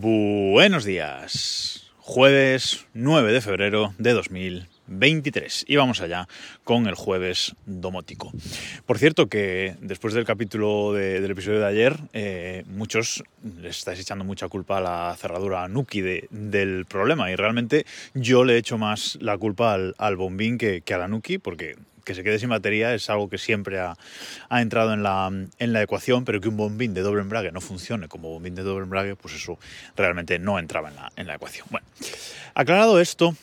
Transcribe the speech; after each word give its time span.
Buenos 0.00 0.84
días. 0.84 1.92
Jueves 1.98 2.86
9 2.94 3.30
de 3.30 3.40
febrero 3.42 3.94
de 3.98 4.12
2023. 4.12 5.66
Y 5.68 5.76
vamos 5.76 6.00
allá 6.00 6.28
con 6.64 6.86
el 6.86 6.94
jueves 6.94 7.54
domótico. 7.66 8.32
Por 8.86 8.98
cierto 8.98 9.28
que 9.28 9.76
después 9.80 10.14
del 10.14 10.24
capítulo 10.24 10.94
del 10.94 11.30
episodio 11.30 11.60
de 11.60 11.66
ayer, 11.66 11.96
eh, 12.14 12.64
muchos 12.68 13.22
les 13.60 13.78
estáis 13.78 14.00
echando 14.00 14.24
mucha 14.24 14.48
culpa 14.48 14.78
a 14.78 14.80
la 14.80 15.16
cerradura 15.18 15.68
Nuki 15.68 16.00
del 16.00 16.86
problema. 16.86 17.30
Y 17.30 17.36
realmente 17.36 17.84
yo 18.14 18.44
le 18.44 18.56
echo 18.56 18.78
más 18.78 19.18
la 19.20 19.36
culpa 19.36 19.74
al, 19.74 20.16
bombín 20.16 20.56
que, 20.56 20.80
que 20.80 20.94
a 20.94 20.98
la 20.98 21.08
Nuki 21.08 21.36
porque 21.38 21.76
que 22.04 22.14
se 22.14 22.22
quede 22.22 22.38
sin 22.38 22.48
batería 22.48 22.94
es 22.94 23.08
algo 23.10 23.28
que 23.28 23.38
siempre 23.38 23.78
ha, 23.78 23.96
entrado 24.50 24.92
en 24.92 25.02
la, 25.02 25.30
en 25.58 25.72
la, 25.72 25.82
ecuación, 25.82 26.24
pero 26.24 26.40
que 26.40 26.48
un 26.48 26.56
bombín 26.56 26.94
de 26.94 27.02
doble 27.02 27.22
embrague 27.22 27.52
no 27.52 27.60
funcione 27.60 28.08
como 28.08 28.30
bombín 28.30 28.54
de 28.54 28.62
doble 28.62 28.84
embrague, 28.84 29.16
pues 29.16 29.34
eso 29.34 29.58
realmente 29.96 30.38
no 30.38 30.58
entraba 30.58 30.88
en 30.88 30.96
la, 30.96 31.12
en 31.16 31.26
la 31.26 31.34
ecuación. 31.34 31.66
Bueno, 31.70 31.86
aclarado 32.54 33.00
esto, 33.00 33.34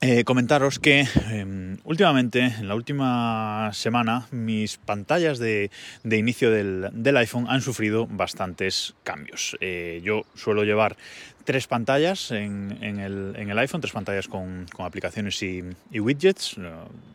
eh, 0.00 0.24
comentaros 0.24 0.78
que 0.78 1.08
em, 1.30 1.65
últimamente, 1.86 2.40
en 2.40 2.68
la 2.68 2.74
última 2.74 3.70
semana, 3.72 4.26
mis 4.30 4.76
pantallas 4.76 5.38
de, 5.38 5.70
inicio 6.04 6.50
del, 6.50 7.16
iPhone 7.16 7.46
han 7.48 7.62
sufrido 7.62 8.06
bastantes 8.06 8.94
cambios. 9.04 9.56
Eh, 9.60 10.00
yo 10.04 10.22
suelo 10.34 10.64
llevar 10.64 10.96
tres 11.44 11.68
pantallas 11.68 12.32
en, 12.32 12.72
el, 12.82 13.58
iPhone, 13.58 13.80
tres 13.80 13.92
pantallas 13.92 14.28
con, 14.28 14.66
aplicaciones 14.78 15.40
y, 15.42 15.62
widgets. 15.92 16.56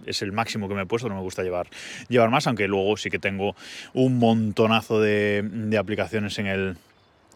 Es 0.06 0.22
el 0.22 0.32
máximo 0.32 0.68
que 0.68 0.76
me 0.76 0.84
he 0.84 0.86
puesto, 0.86 1.10
no 1.10 1.16
me 1.16 1.22
gusta 1.22 1.44
llevar, 1.44 1.68
llevar 2.08 2.30
más, 2.30 2.48
aunque 2.48 2.68
luego 2.68 2.98
sí 2.98 3.10
que 3.10 3.20
tengo 3.20 3.56
un 3.94 4.18
montonazo 4.18 5.02
de, 5.02 5.44
de 5.44 5.78
aplicaciones 5.78 6.40
en 6.40 6.48
el, 6.48 6.78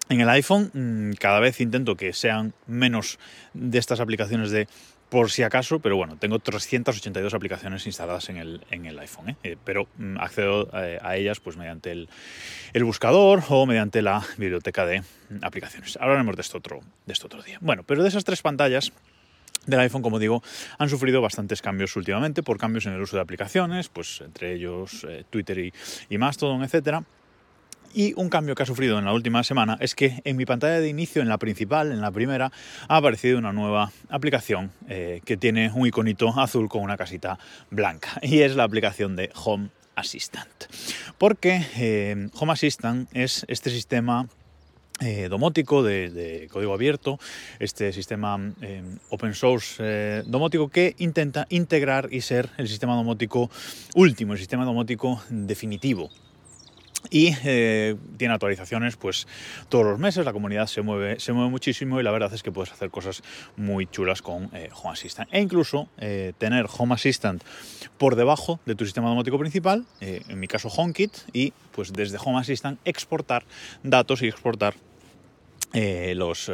en 0.09 0.21
el 0.21 0.29
iPhone. 0.29 0.71
Mm, 0.73 1.13
cada 1.19 1.39
vez 1.39 1.59
intento 1.61 1.95
que 1.95 2.13
sean 2.13 2.53
menos 2.67 3.19
de 3.53 3.77
estas 3.77 3.99
aplicaciones 3.99 4.51
de 4.51 4.67
por 5.09 5.31
si 5.31 5.43
acaso, 5.43 5.79
pero 5.79 5.95
bueno, 5.95 6.17
tengo 6.17 6.39
382 6.39 7.33
aplicaciones 7.33 7.85
instaladas 7.85 8.29
en 8.29 8.37
el, 8.37 8.61
en 8.71 8.85
el 8.85 8.97
iPhone, 8.99 9.29
¿eh? 9.29 9.35
Eh, 9.43 9.57
pero 9.63 9.87
mm, 9.97 10.17
accedo 10.17 10.69
eh, 10.73 10.99
a 11.01 11.15
ellas 11.15 11.39
pues 11.39 11.57
mediante 11.57 11.91
el, 11.91 12.07
buscador 12.83 13.43
o 13.49 13.65
mediante 13.65 14.01
la 14.01 14.23
biblioteca 14.37 14.85
de 14.85 15.03
aplicaciones. 15.41 15.97
Hablaremos 16.01 16.35
de 16.35 16.41
esto, 16.41 16.57
otro, 16.57 16.81
de 17.05 17.13
esto 17.13 17.27
otro 17.27 17.41
día. 17.43 17.57
Bueno, 17.61 17.83
pero 17.83 18.03
de 18.03 18.09
esas 18.09 18.23
tres 18.23 18.41
pantallas 18.41 18.91
del 19.65 19.79
iPhone, 19.79 20.01
como 20.01 20.19
digo, 20.19 20.43
han 20.77 20.89
sufrido 20.89 21.21
bastantes 21.21 21.61
cambios 21.61 21.95
últimamente 21.95 22.43
por 22.43 22.57
cambios 22.57 22.85
en 22.85 22.93
el 22.93 23.01
uso 23.01 23.15
de 23.15 23.23
aplicaciones, 23.23 23.89
pues 23.89 24.21
entre 24.21 24.53
ellos 24.53 25.07
Twitter 25.29 25.57
y, 25.57 25.73
y 26.09 26.17
Mastodon, 26.17 26.63
etcétera 26.63 27.03
y 27.95 28.13
un 28.17 28.29
cambio 28.29 28.53
que 28.53 28.63
ha 28.63 28.65
sufrido 28.65 28.99
en 28.99 29.05
la 29.05 29.13
última 29.13 29.43
semana 29.43 29.77
es 29.79 29.95
que 29.95 30.21
en 30.25 30.35
mi 30.35 30.45
pantalla 30.45 30.79
de 30.81 30.89
inicio, 30.89 31.21
en 31.21 31.29
la 31.29 31.37
principal, 31.37 31.93
en 31.93 32.01
la 32.01 32.11
primera, 32.11 32.51
ha 32.89 32.97
aparecido 32.97 33.39
una 33.39 33.53
nueva 33.53 33.91
aplicación 34.09 34.71
eh, 34.89 35.21
que 35.23 35.37
tiene 35.37 35.71
un 35.73 35.87
iconito 35.87 36.37
azul 36.37 36.67
con 36.67 36.81
una 36.81 36.97
casita 36.97 37.39
blanca 37.71 38.09
y 38.21 38.41
es 38.41 38.55
la 38.55 38.63
aplicación 38.63 39.15
de 39.15 39.31
Home 39.45 39.69
Assistant. 39.95 40.65
Porque 41.17 41.65
eh, 41.77 42.27
Home 42.33 42.51
Assistant 42.51 43.09
es 43.13 43.45
este 43.47 43.69
sistema 43.69 44.27
eh, 44.99 45.29
domótico 45.29 45.81
de, 45.81 46.49
código 46.51 46.73
abierto, 46.73 47.17
este 47.59 47.93
sistema 47.93 48.37
open 49.09 49.33
source 49.33 50.23
domótico 50.25 50.69
que 50.69 50.95
intenta 50.99 51.47
integrar 51.49 52.09
y 52.11 52.21
ser 52.21 52.49
el 52.57 52.67
sistema 52.67 52.95
domótico 52.95 53.49
último, 53.95 54.33
el 54.33 54.39
sistema 54.39 54.65
domótico 54.65 55.21
definitivo 55.29 56.09
y 57.09 57.35
eh, 57.43 57.95
tiene 58.17 58.33
actualizaciones 58.33 58.95
pues 58.95 59.27
todos 59.69 59.85
los 59.85 59.99
meses, 59.99 60.25
la 60.25 60.33
comunidad 60.33 60.67
se 60.67 60.81
mueve, 60.81 61.19
se 61.19 61.33
mueve 61.33 61.49
muchísimo 61.49 61.99
y 61.99 62.03
la 62.03 62.11
verdad 62.11 62.33
es 62.33 62.43
que 62.43 62.51
puedes 62.51 62.71
hacer 62.71 62.89
cosas 62.89 63.23
muy 63.57 63.87
chulas 63.87 64.21
con 64.21 64.49
eh, 64.53 64.69
Home 64.81 64.93
Assistant. 64.93 65.29
E 65.31 65.39
incluso 65.39 65.87
eh, 65.97 66.33
tener 66.37 66.67
Home 66.77 66.93
Assistant 66.93 67.43
por 67.97 68.15
debajo 68.15 68.59
de 68.65 68.75
tu 68.75 68.85
sistema 68.85 69.09
domótico 69.09 69.39
principal, 69.39 69.85
en 70.01 70.39
mi 70.39 70.47
caso 70.47 70.67
HomeKit, 70.67 71.11
y 71.31 71.53
pues 71.71 71.93
desde 71.93 72.17
Home 72.23 72.39
Assistant 72.39 72.79
exportar 72.83 73.45
datos 73.83 74.21
y 74.21 74.27
exportar 74.27 74.75
los, 75.73 76.51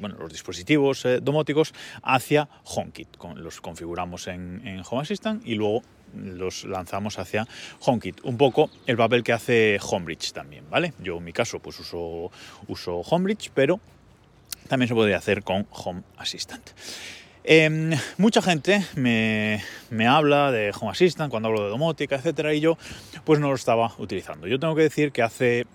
los 0.00 0.32
dispositivos 0.32 1.06
domóticos 1.22 1.74
hacia 2.02 2.48
HomeKit. 2.64 3.16
Los 3.36 3.60
configuramos 3.60 4.26
en, 4.28 4.66
en 4.66 4.82
Home 4.88 5.02
Assistant 5.02 5.46
y 5.46 5.54
luego 5.54 5.82
los 6.14 6.64
lanzamos 6.64 7.18
hacia 7.18 7.46
HomeKit. 7.80 8.20
Un 8.24 8.36
poco 8.36 8.70
el 8.86 8.96
papel 8.96 9.22
que 9.22 9.32
hace 9.32 9.78
Homebridge 9.82 10.32
también, 10.32 10.64
¿vale? 10.70 10.92
Yo 10.98 11.18
en 11.18 11.24
mi 11.24 11.32
caso 11.32 11.58
pues 11.58 11.78
uso, 11.80 12.30
uso 12.68 13.00
Homebridge, 13.00 13.50
pero 13.54 13.80
también 14.68 14.88
se 14.88 14.94
podría 14.94 15.18
hacer 15.18 15.42
con 15.42 15.66
Home 15.70 16.02
Assistant. 16.16 16.70
Em, 17.48 17.92
mucha 18.16 18.42
gente 18.42 18.84
me, 18.96 19.62
habla 20.08 20.50
de 20.50 20.72
Home 20.80 20.90
Assistant 20.90 21.30
cuando 21.30 21.48
hablo 21.48 21.62
de 21.62 21.68
domótica, 21.68 22.16
etcétera, 22.16 22.52
y 22.52 22.60
yo 22.60 22.76
pues 23.24 23.38
no 23.38 23.48
lo 23.48 23.54
estaba 23.54 23.94
utilizando. 23.98 24.48
Yo 24.48 24.58
tengo 24.58 24.74
que 24.74 24.82
decir 24.82 25.12
que 25.12 25.22
hace, 25.22 25.66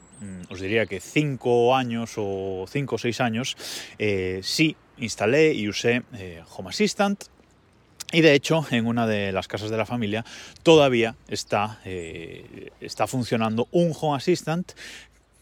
os 0.49 0.59
diría 0.59 0.85
que 0.85 0.99
5 0.99 1.75
años 1.75 2.13
o 2.17 2.65
5 2.67 2.95
o 2.95 2.97
6 2.97 3.21
años, 3.21 3.57
eh, 3.97 4.39
sí 4.43 4.75
instalé 4.97 5.53
y 5.53 5.67
usé 5.67 6.03
eh, 6.13 6.43
Home 6.55 6.69
Assistant. 6.69 7.25
Y 8.13 8.21
de 8.21 8.33
hecho, 8.33 8.65
en 8.71 8.87
una 8.87 9.07
de 9.07 9.31
las 9.31 9.47
casas 9.47 9.69
de 9.69 9.77
la 9.77 9.85
familia 9.85 10.25
todavía 10.63 11.15
está, 11.27 11.79
eh, 11.85 12.71
está 12.81 13.07
funcionando 13.07 13.67
un 13.71 13.93
Home 13.99 14.17
Assistant 14.17 14.73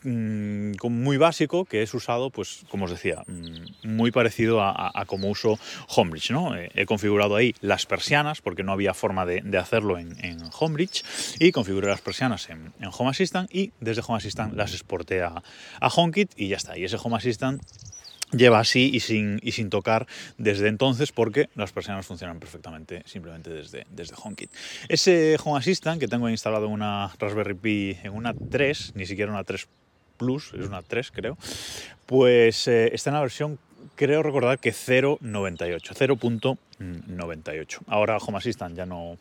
mm, 0.04 0.74
muy 0.90 1.18
básico 1.18 1.66
que 1.66 1.82
es 1.82 1.94
usado, 1.94 2.30
pues 2.30 2.64
como 2.70 2.86
os 2.86 2.92
decía, 2.92 3.24
mm, 3.28 3.88
muy 3.96 4.12
parecido 4.12 4.62
a, 4.62 5.04
como 5.06 5.30
uso 5.30 5.60
Homebridge. 5.88 6.32
¿no? 6.32 6.56
Eh, 6.56 6.70
he 6.76 6.86
configurado 6.86 7.36
ahí 7.36 7.56
las 7.62 7.86
persianas 7.86 8.42
porque 8.42 8.64
no 8.64 8.72
había 8.72 8.94
forma 8.94 9.26
de, 9.26 9.58
hacerlo 9.58 9.98
en, 9.98 10.16
Homebridge 10.58 11.04
y 11.40 11.52
configuré 11.52 11.88
las 11.88 12.02
persianas 12.02 12.50
en, 12.50 12.74
Home 12.98 13.10
Assistant 13.10 13.54
y 13.54 13.72
desde 13.80 14.02
Home 14.06 14.18
Assistant 14.18 14.56
las 14.56 14.74
exporté 14.74 15.22
a, 15.22 15.44
a 15.80 15.88
HomeKit 15.88 16.32
y 16.36 16.48
ya 16.50 16.58
está. 16.58 16.78
Y 16.78 16.84
ese 16.84 16.98
Home 17.02 17.18
Assistant 17.18 17.62
lleva 18.32 18.60
así 18.60 18.90
y 18.94 19.00
sin, 19.00 19.40
y 19.42 19.54
sin 19.54 19.70
tocar 19.70 20.08
desde 20.38 20.68
entonces 20.68 21.12
porque 21.12 21.50
las 21.56 21.72
persianas 21.72 22.06
funcionan 22.06 22.40
perfectamente 22.40 23.04
simplemente 23.06 23.50
desde, 23.50 23.86
desde 23.90 24.16
HomeKit. 24.22 24.52
Ese 24.88 25.38
Home 25.44 25.58
Assistant 25.58 26.00
que 26.00 26.08
tengo 26.08 26.30
instalado 26.30 26.68
en 26.68 26.74
una 26.74 27.12
Raspberry 27.20 27.56
Pi 27.56 27.98
en 28.04 28.14
una 28.14 28.34
3, 28.34 28.94
ni 28.96 29.06
siquiera 29.06 29.32
una 29.32 29.44
3 29.44 29.68
Plus, 30.20 30.54
es 30.54 30.68
una 30.68 30.84
3 30.84 31.12
creo, 31.12 31.38
pues 32.06 32.68
eh, 32.68 32.92
está 32.94 33.10
en 33.10 33.16
la 33.16 33.22
versión 33.22 33.58
creo 33.96 34.22
recordar 34.22 34.60
que 34.60 34.72
0.98, 34.72 36.20
0.98. 36.80 37.80
Ahora 37.88 38.18
Home 38.18 38.38
Assistant 38.38 38.78
ya 38.78 38.86
no, 38.86 39.18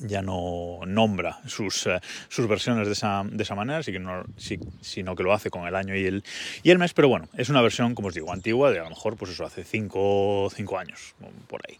ya 0.00 0.22
no 0.22 0.80
nombra 0.86 1.40
sus, 1.46 1.86
eh, 1.86 2.00
sus 2.28 2.46
versiones 2.46 2.86
de 2.86 2.92
esa, 2.92 3.24
de 3.28 3.42
esa 3.42 3.54
manera, 3.54 3.82
sino 3.82 5.16
que 5.16 5.22
lo 5.22 5.32
hace 5.32 5.50
con 5.50 5.66
el 5.66 5.74
año 5.74 5.96
y 5.96 6.06
el, 6.06 6.24
y 6.62 6.70
el 6.70 6.78
mes, 6.78 6.94
pero 6.94 7.08
bueno, 7.08 7.28
es 7.36 7.48
una 7.48 7.62
versión, 7.62 7.94
como 7.94 8.08
os 8.08 8.14
digo, 8.14 8.32
antigua, 8.32 8.70
de 8.70 8.78
a 8.80 8.84
lo 8.84 8.90
mejor 8.90 9.16
pues 9.16 9.32
eso 9.32 9.44
hace 9.44 9.64
5 9.64 10.50
años, 10.78 11.14
por 11.48 11.60
ahí. 11.68 11.78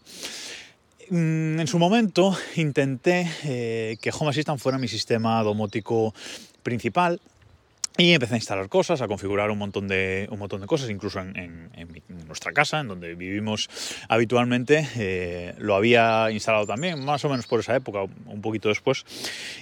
Mm, 1.09 1.59
en 1.59 1.67
su 1.67 1.79
momento 1.79 2.37
intenté 2.55 3.27
eh, 3.43 3.97
que 4.01 4.11
Home 4.11 4.29
Assistant 4.29 4.59
fuera 4.59 4.77
mi 4.77 4.87
sistema 4.87 5.41
domótico 5.41 6.13
principal, 6.61 7.19
y 7.99 8.13
empecé 8.13 8.35
a 8.35 8.37
instalar 8.37 8.69
cosas, 8.69 9.01
a 9.01 9.09
configurar 9.09 9.51
un 9.51 9.57
montón 9.57 9.89
de, 9.89 10.25
un 10.31 10.39
montón 10.39 10.61
de 10.61 10.67
cosas, 10.67 10.89
incluso 10.89 11.19
en, 11.19 11.69
nuestra 12.27 12.53
casa, 12.53 12.79
en 12.79 12.87
donde 12.87 13.13
vivimos 13.13 13.69
habitualmente. 14.07 14.87
Eh, 14.95 15.53
lo 15.57 15.75
había 15.75 16.31
instalado 16.31 16.65
también, 16.65 17.03
más 17.03 17.25
o 17.25 17.29
menos 17.29 17.45
por 17.45 17.59
esa 17.59 17.75
época, 17.75 18.03
un 18.25 18.41
poquito 18.41 18.69
después. 18.69 19.03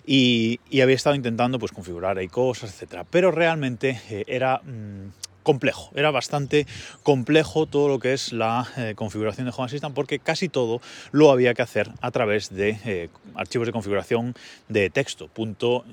Y, 0.06 0.60
había 0.80 0.96
estado 0.96 1.16
intentando 1.16 1.58
pues, 1.58 1.72
configurar 1.72 2.20
ahí 2.20 2.28
cosas, 2.28 2.80
etc. 2.80 3.06
Pero 3.10 3.32
realmente 3.32 4.00
eh, 4.10 4.24
era... 4.28 4.62
Mm, 4.64 5.10
complejo, 5.42 5.92
era 5.96 6.12
bastante 6.12 6.68
complejo 7.04 7.68
todo 7.68 7.88
lo 7.88 8.00
que 8.00 8.12
es 8.12 8.34
la 8.34 8.68
eh, 8.76 8.96
configuración 8.98 9.48
de 9.48 9.54
Home 9.56 9.68
Assistant 9.68 9.96
porque 9.96 10.20
casi 10.20 10.50
todo 10.50 10.82
lo 11.14 11.32
había 11.32 11.54
que 11.54 11.62
hacer 11.62 11.90
a 12.02 12.12
través 12.12 12.54
de 12.54 13.10
archivos 13.34 13.66
de 13.66 13.72
configuración 13.72 14.36
de 14.68 14.90
texto, 14.90 15.30
punto 15.30 15.86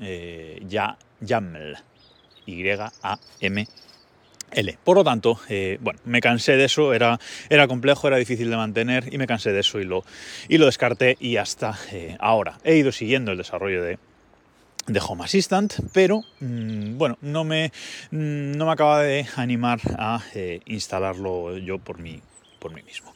YAML. 1.20 1.76
Y-A-M. 2.46 3.66
L. 4.50 4.78
Por 4.84 4.96
lo 4.96 5.04
tanto, 5.04 5.40
eh, 5.48 5.78
bueno, 5.80 5.98
me 6.04 6.20
cansé 6.20 6.56
de 6.56 6.64
eso, 6.64 6.94
era, 6.94 7.18
era 7.48 7.66
complejo, 7.66 8.06
era 8.06 8.16
difícil 8.16 8.50
de 8.50 8.56
mantener 8.56 9.12
y 9.12 9.18
me 9.18 9.26
cansé 9.26 9.52
de 9.52 9.60
eso 9.60 9.80
y 9.80 9.84
lo, 9.84 10.04
y 10.48 10.58
lo 10.58 10.66
descarté 10.66 11.16
y 11.20 11.36
hasta 11.36 11.76
eh, 11.92 12.16
ahora. 12.20 12.58
He 12.62 12.76
ido 12.76 12.92
siguiendo 12.92 13.32
el 13.32 13.38
desarrollo 13.38 13.82
de, 13.82 13.98
de 14.86 15.00
Home 15.06 15.24
Assistant, 15.24 15.74
pero 15.92 16.22
mm, 16.40 16.96
bueno, 16.96 17.18
no 17.20 17.44
me, 17.44 17.72
mm, 18.10 18.52
no 18.52 18.66
me 18.66 18.72
acaba 18.72 19.02
de 19.02 19.26
animar 19.36 19.80
a 19.98 20.22
eh, 20.34 20.60
instalarlo 20.66 21.56
yo 21.58 21.78
por 21.78 21.98
mí, 21.98 22.20
por 22.58 22.72
mí 22.72 22.82
mismo. 22.82 23.12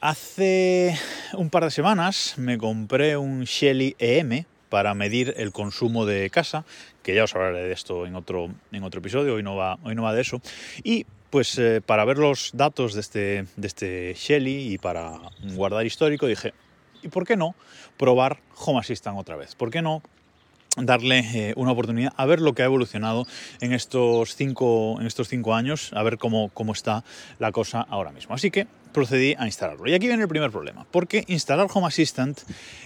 Hace 0.00 0.98
un 1.34 1.50
par 1.50 1.64
de 1.64 1.70
semanas 1.70 2.34
me 2.38 2.56
compré 2.56 3.16
un 3.16 3.44
Shelly 3.44 3.96
EM, 3.98 4.46
para 4.70 4.94
medir 4.94 5.34
el 5.36 5.52
consumo 5.52 6.06
de 6.06 6.30
casa, 6.30 6.64
que 7.02 7.14
ya 7.14 7.24
os 7.24 7.34
hablaré 7.34 7.64
de 7.64 7.72
esto 7.72 8.06
en 8.06 8.16
otro, 8.16 8.48
en 8.72 8.82
otro 8.84 9.00
episodio, 9.00 9.34
hoy 9.34 9.42
no, 9.42 9.56
va, 9.56 9.78
hoy 9.82 9.94
no 9.94 10.04
va 10.04 10.14
de 10.14 10.22
eso. 10.22 10.40
Y 10.82 11.04
pues 11.28 11.58
eh, 11.58 11.82
para 11.84 12.04
ver 12.06 12.16
los 12.16 12.52
datos 12.54 12.94
de 12.94 13.00
este, 13.00 13.44
de 13.56 13.66
este 13.66 14.14
Shelly 14.14 14.72
y 14.72 14.78
para 14.78 15.20
guardar 15.54 15.84
histórico 15.84 16.26
dije, 16.26 16.54
¿y 17.02 17.08
por 17.08 17.26
qué 17.26 17.36
no 17.36 17.54
probar 17.98 18.38
Home 18.56 18.78
Assistant 18.78 19.18
otra 19.18 19.36
vez? 19.36 19.54
¿Por 19.54 19.70
qué 19.70 19.82
no 19.82 20.02
darle 20.76 21.18
eh, 21.18 21.52
una 21.56 21.72
oportunidad 21.72 22.12
a 22.16 22.26
ver 22.26 22.40
lo 22.40 22.54
que 22.54 22.62
ha 22.62 22.66
evolucionado 22.66 23.26
en 23.60 23.72
estos 23.72 24.36
cinco, 24.36 24.96
en 25.00 25.06
estos 25.06 25.28
cinco 25.28 25.54
años, 25.54 25.92
a 25.94 26.02
ver 26.02 26.18
cómo, 26.18 26.50
cómo 26.54 26.72
está 26.72 27.04
la 27.38 27.52
cosa 27.52 27.80
ahora 27.80 28.12
mismo. 28.12 28.34
Así 28.34 28.50
que 28.50 28.66
procedí 28.92 29.34
a 29.38 29.46
instalarlo. 29.46 29.88
Y 29.88 29.94
aquí 29.94 30.06
viene 30.06 30.22
el 30.22 30.28
primer 30.28 30.50
problema, 30.50 30.86
porque 30.90 31.24
instalar 31.28 31.68
Home 31.72 31.86
Assistant 31.86 32.40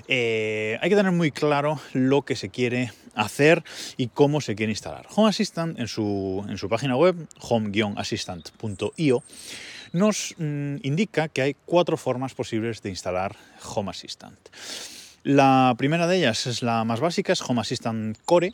eh, 0.08 0.78
hay 0.80 0.90
que 0.90 0.96
tener 0.96 1.12
muy 1.12 1.30
claro 1.30 1.80
lo 1.92 2.22
que 2.22 2.36
se 2.36 2.48
quiere 2.48 2.92
hacer 3.14 3.62
y 3.96 4.08
cómo 4.08 4.40
se 4.40 4.54
quiere 4.54 4.72
instalar. 4.72 5.06
Home 5.14 5.28
Assistant 5.28 5.78
en 5.78 5.88
su, 5.88 6.44
en 6.48 6.58
su 6.58 6.68
página 6.68 6.96
web, 6.96 7.16
home-assistant.io, 7.40 9.22
nos 9.92 10.34
mm, 10.38 10.76
indica 10.82 11.28
que 11.28 11.42
hay 11.42 11.56
cuatro 11.64 11.96
formas 11.96 12.34
posibles 12.34 12.82
de 12.82 12.90
instalar 12.90 13.36
Home 13.74 13.90
Assistant. 13.90 14.38
La 15.22 15.74
primera 15.78 16.06
de 16.06 16.18
ellas 16.18 16.46
es 16.46 16.62
la 16.62 16.84
más 16.84 17.00
básica, 17.00 17.32
es 17.32 17.40
Home 17.40 17.60
Assistant 17.60 18.18
Core, 18.24 18.52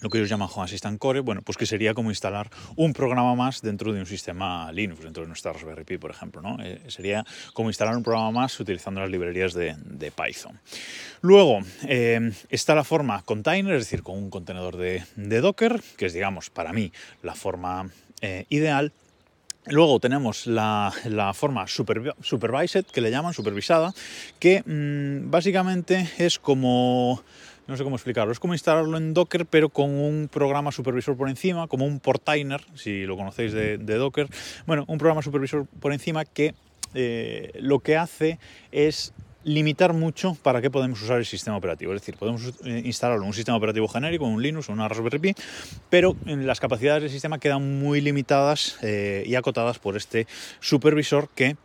lo 0.00 0.10
que 0.10 0.18
ellos 0.18 0.28
llaman 0.28 0.48
Home 0.52 0.64
Assistant 0.64 0.98
Core, 0.98 1.20
bueno, 1.20 1.42
pues 1.42 1.56
que 1.56 1.66
sería 1.66 1.94
como 1.94 2.10
instalar 2.10 2.50
un 2.76 2.92
programa 2.92 3.34
más 3.34 3.62
dentro 3.62 3.92
de 3.92 4.00
un 4.00 4.06
sistema 4.06 4.70
Linux, 4.72 5.02
dentro 5.02 5.22
de 5.22 5.28
nuestra 5.28 5.52
Raspberry 5.52 5.84
Pi, 5.84 5.98
por 5.98 6.10
ejemplo, 6.10 6.42
¿no? 6.42 6.56
Eh, 6.62 6.80
sería 6.88 7.24
como 7.52 7.70
instalar 7.70 7.96
un 7.96 8.02
programa 8.02 8.30
más 8.30 8.58
utilizando 8.60 9.00
las 9.00 9.10
librerías 9.10 9.54
de, 9.54 9.76
Python. 10.10 10.58
Luego 11.20 11.60
eh, 11.86 12.32
está 12.48 12.74
la 12.74 12.84
forma 12.84 13.22
container, 13.22 13.74
es 13.74 13.84
decir, 13.84 14.02
con 14.02 14.16
un 14.16 14.30
contenedor 14.30 14.76
de, 14.76 15.04
Docker, 15.16 15.80
que 15.96 16.06
es, 16.06 16.12
digamos, 16.12 16.50
para 16.50 16.72
mí 16.72 16.92
la 17.22 17.34
forma 17.34 17.90
eh, 18.20 18.46
ideal. 18.48 18.92
Luego 19.66 20.00
tenemos 20.00 20.46
la, 20.46 20.92
forma 21.34 21.66
supervised, 21.66 22.86
que 22.86 23.00
le 23.00 23.10
llaman 23.10 23.34
supervisada, 23.34 23.92
que 24.38 24.62
mm, 24.64 25.30
básicamente 25.30 26.10
es 26.18 26.38
como, 26.38 27.22
no 27.70 27.76
sé 27.76 27.84
cómo 27.84 27.96
explicarlo, 27.96 28.32
es 28.32 28.40
como 28.40 28.52
instalarlo 28.52 28.96
en 28.98 29.14
Docker, 29.14 29.46
pero 29.46 29.68
con 29.68 29.90
un 29.90 30.28
programa 30.30 30.72
supervisor 30.72 31.16
por 31.16 31.28
encima, 31.28 31.68
como 31.68 31.86
un 31.86 32.00
portainer, 32.00 32.60
si 32.74 33.04
lo 33.04 33.16
conocéis 33.16 33.52
de, 33.52 33.78
Docker. 33.78 34.28
Bueno, 34.66 34.84
un 34.88 34.98
programa 34.98 35.22
supervisor 35.22 35.66
por 35.78 35.92
encima 35.92 36.24
que 36.24 36.54
eh, 36.94 37.52
lo 37.60 37.78
que 37.78 37.96
hace 37.96 38.38
es 38.72 39.14
limitar 39.44 39.92
mucho 39.94 40.36
para 40.42 40.60
qué 40.60 40.70
podemos 40.70 41.00
usar 41.00 41.18
el 41.18 41.24
sistema 41.24 41.56
operativo. 41.56 41.94
Es 41.94 42.02
decir, 42.02 42.16
podemos 42.16 42.52
eh, 42.64 42.82
instalarlo 42.84 43.22
en 43.22 43.28
un 43.28 43.34
sistema 43.34 43.56
operativo 43.56 43.88
genérico, 43.88 44.24
un 44.26 44.42
Linux 44.42 44.68
o 44.68 44.72
una 44.72 44.88
Raspberry 44.88 45.18
Pi, 45.18 45.34
pero 45.88 46.16
las 46.26 46.60
capacidades 46.60 47.02
del 47.04 47.10
sistema 47.10 47.38
quedan 47.38 47.78
muy 47.80 48.00
limitadas 48.00 48.78
eh, 48.82 49.22
y 49.26 49.36
acotadas 49.36 49.78
por 49.78 49.96
este 49.96 50.26
supervisor 50.60 51.28
que 51.34 51.56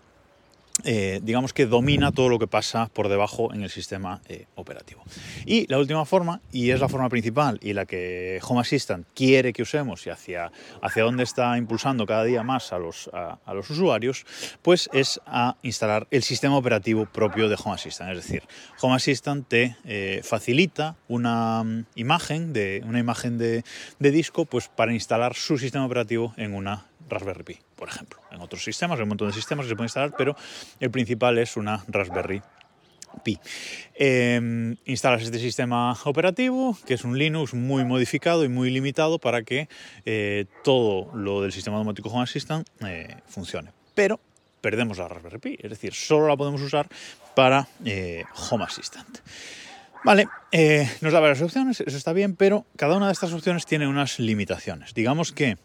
eh, 0.86 1.20
digamos 1.24 1.52
que 1.52 1.66
domina 1.66 2.12
todo 2.12 2.30
lo 2.30 2.38
que 2.38 2.48
pasa 2.48 2.88
por 2.94 3.10
debajo 3.10 3.54
en 3.54 3.64
el 3.64 3.70
sistema 3.70 4.22
eh, 4.28 4.46
operativo. 4.56 5.04
Y 5.46 5.66
la 5.68 5.80
última 5.80 6.06
forma, 6.06 6.42
y 6.52 6.70
es 6.70 6.80
la 6.80 6.88
forma 6.88 7.10
principal 7.10 7.60
y 7.62 7.74
la 7.74 7.86
que 7.86 8.40
Home 8.48 8.62
Assistant 8.62 9.08
quiere 9.16 9.52
que 9.52 9.64
usemos 9.64 10.06
y 10.06 10.12
hacia, 10.12 10.52
hacia 10.82 11.04
dónde 11.04 11.24
está 11.24 11.58
impulsando 11.58 12.06
cada 12.06 12.24
día 12.24 12.44
más 12.44 12.72
a 12.72 12.78
los, 12.78 13.10
a, 13.14 13.54
los 13.54 13.70
usuarios, 13.70 14.26
pues 14.62 14.90
es 14.94 15.20
a 15.26 15.58
instalar 15.64 16.08
el 16.12 16.22
sistema 16.22 16.56
operativo 16.56 17.06
propio 17.06 17.50
de 17.50 17.58
Home 17.64 17.76
Assistant. 17.76 18.12
Es 18.12 18.18
decir, 18.18 18.44
Home 18.82 18.96
Assistant 18.96 19.48
te 19.48 19.76
eh, 19.86 20.22
facilita 20.24 20.98
una 21.08 21.64
mm, 21.64 21.86
imagen, 21.96 22.54
de, 22.54 22.84
una 22.86 23.00
imagen 23.00 23.38
de, 23.38 23.64
de 23.98 24.12
disco 24.12 24.46
pues, 24.46 24.68
para 24.68 24.94
instalar 24.94 25.34
su 25.34 25.58
sistema 25.58 25.86
operativo 25.86 26.34
en 26.38 26.54
una 26.54 26.86
Raspberry 27.10 27.44
Pi, 27.44 27.60
por 27.75 27.90
ejemplo. 27.90 28.19
En 28.31 28.42
otros 28.42 28.63
sistemas, 28.63 28.98
hay 28.98 29.04
un 29.04 29.10
montón 29.10 29.28
de 29.28 29.34
sistemas 29.34 29.66
que 29.66 29.69
se 29.69 29.75
pueden 29.75 29.88
instalar, 29.88 30.13
pero 30.18 30.36
el 30.80 30.92
principal 30.92 31.38
es 31.38 31.57
una 31.57 31.84
Raspberry 31.88 32.42
Pi. 33.24 33.40
Em, 33.94 34.75
instalas 34.86 35.24
este 35.24 35.40
sistema 35.40 35.98
operativo, 36.04 36.78
que 36.86 36.96
es 36.96 37.04
un 37.04 37.18
Linux 37.18 37.54
muy 37.54 37.86
modificado 37.86 38.44
y 38.44 38.50
muy 38.50 38.69
limitado 38.69 39.19
para 39.19 39.44
que 39.44 39.69
eh, 40.06 40.46
todo 40.63 41.16
lo 41.16 41.42
del 41.42 41.52
sistema 41.52 41.78
domótico 41.78 42.10
Home 42.10 42.24
Assistant 42.24 42.68
eh, 42.86 43.18
funcione. 43.28 43.72
Pero 43.94 44.19
perdemos 44.62 44.98
la 44.98 45.08
Raspberry 45.08 45.40
Pi, 45.40 45.58
es 45.62 45.69
decir, 45.69 45.94
solo 45.94 46.28
la 46.28 46.36
podemos 46.36 46.62
usar 46.62 46.88
para 47.36 47.68
eh, 47.86 48.24
Home 48.50 48.66
Assistant. 48.66 49.19
Vale, 50.04 50.28
nos 51.01 51.13
da 51.13 51.19
varias 51.19 51.42
opciones, 51.42 51.81
eso 51.81 51.98
está 51.98 52.13
bien, 52.13 52.36
pero 52.36 52.68
cada 52.75 52.96
una 52.96 53.08
de 53.08 53.13
estas 53.13 53.34
opciones 53.34 53.66
tiene 53.66 53.88
unas 53.88 54.19
limitaciones. 54.19 54.94
Digamos 54.94 55.31
que 55.31 55.58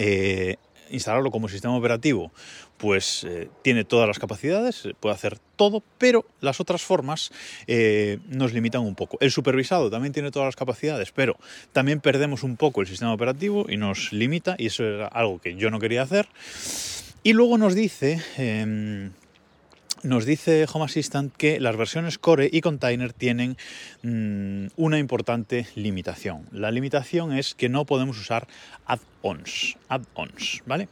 eh, 0.00 0.56
instalarlo 0.90 1.32
como 1.32 1.48
sistema 1.48 1.76
operativo, 1.76 2.32
pues 2.76 3.24
eh, 3.24 3.48
tiene 3.62 3.84
todas 3.84 4.06
las 4.06 4.20
capacidades, 4.20 4.88
puede 5.00 5.14
hacer 5.14 5.38
todo, 5.56 5.82
pero 5.98 6.24
las 6.40 6.60
otras 6.60 6.82
formas 6.82 7.32
eh, 7.66 8.18
nos 8.28 8.52
limitan 8.52 8.82
un 8.82 8.94
poco. 8.94 9.18
El 9.20 9.32
supervisado 9.32 9.90
también 9.90 10.12
tiene 10.12 10.30
todas 10.30 10.46
las 10.46 10.56
capacidades, 10.56 11.10
pero 11.10 11.36
también 11.72 12.00
perdemos 12.00 12.44
un 12.44 12.56
poco 12.56 12.80
el 12.80 12.86
sistema 12.86 13.12
operativo 13.12 13.66
y 13.68 13.76
nos 13.76 14.12
limita, 14.12 14.54
y 14.56 14.66
eso 14.66 14.84
era 14.84 15.08
algo 15.08 15.40
que 15.40 15.56
yo 15.56 15.70
no 15.70 15.80
quería 15.80 16.02
hacer. 16.02 16.28
Y 17.24 17.32
luego 17.32 17.58
nos 17.58 17.74
dice 17.74 18.22
em, 18.36 19.10
nos 20.02 20.24
dice 20.24 20.66
Home 20.72 20.84
Assistant 20.84 21.34
que 21.34 21.60
las 21.60 21.76
versiones 21.76 22.18
Core 22.18 22.48
y 22.52 22.60
Container 22.60 23.12
tienen 23.12 23.56
mm, 24.02 24.68
una 24.76 24.98
importante 24.98 25.66
limitación. 25.74 26.46
La 26.52 26.70
limitación 26.70 27.32
es 27.32 27.54
que 27.54 27.68
no 27.68 27.84
podemos 27.84 28.18
usar 28.18 28.46
add-ons. 28.86 29.76
Add-ons, 29.88 30.62
¿vale? 30.66 30.88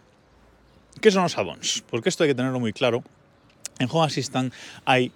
¿Qué 1.01 1.11
son 1.11 1.23
los 1.23 1.39
add-ons? 1.39 1.85
Porque 1.89 2.09
esto 2.09 2.25
hay 2.25 2.31
que 2.31 2.35
tenerlo 2.35 2.61
muy 2.61 2.73
claro. 2.73 3.05
En 3.79 3.89
Home 3.91 4.07
Assistant 4.07 4.53
hay 4.85 5.13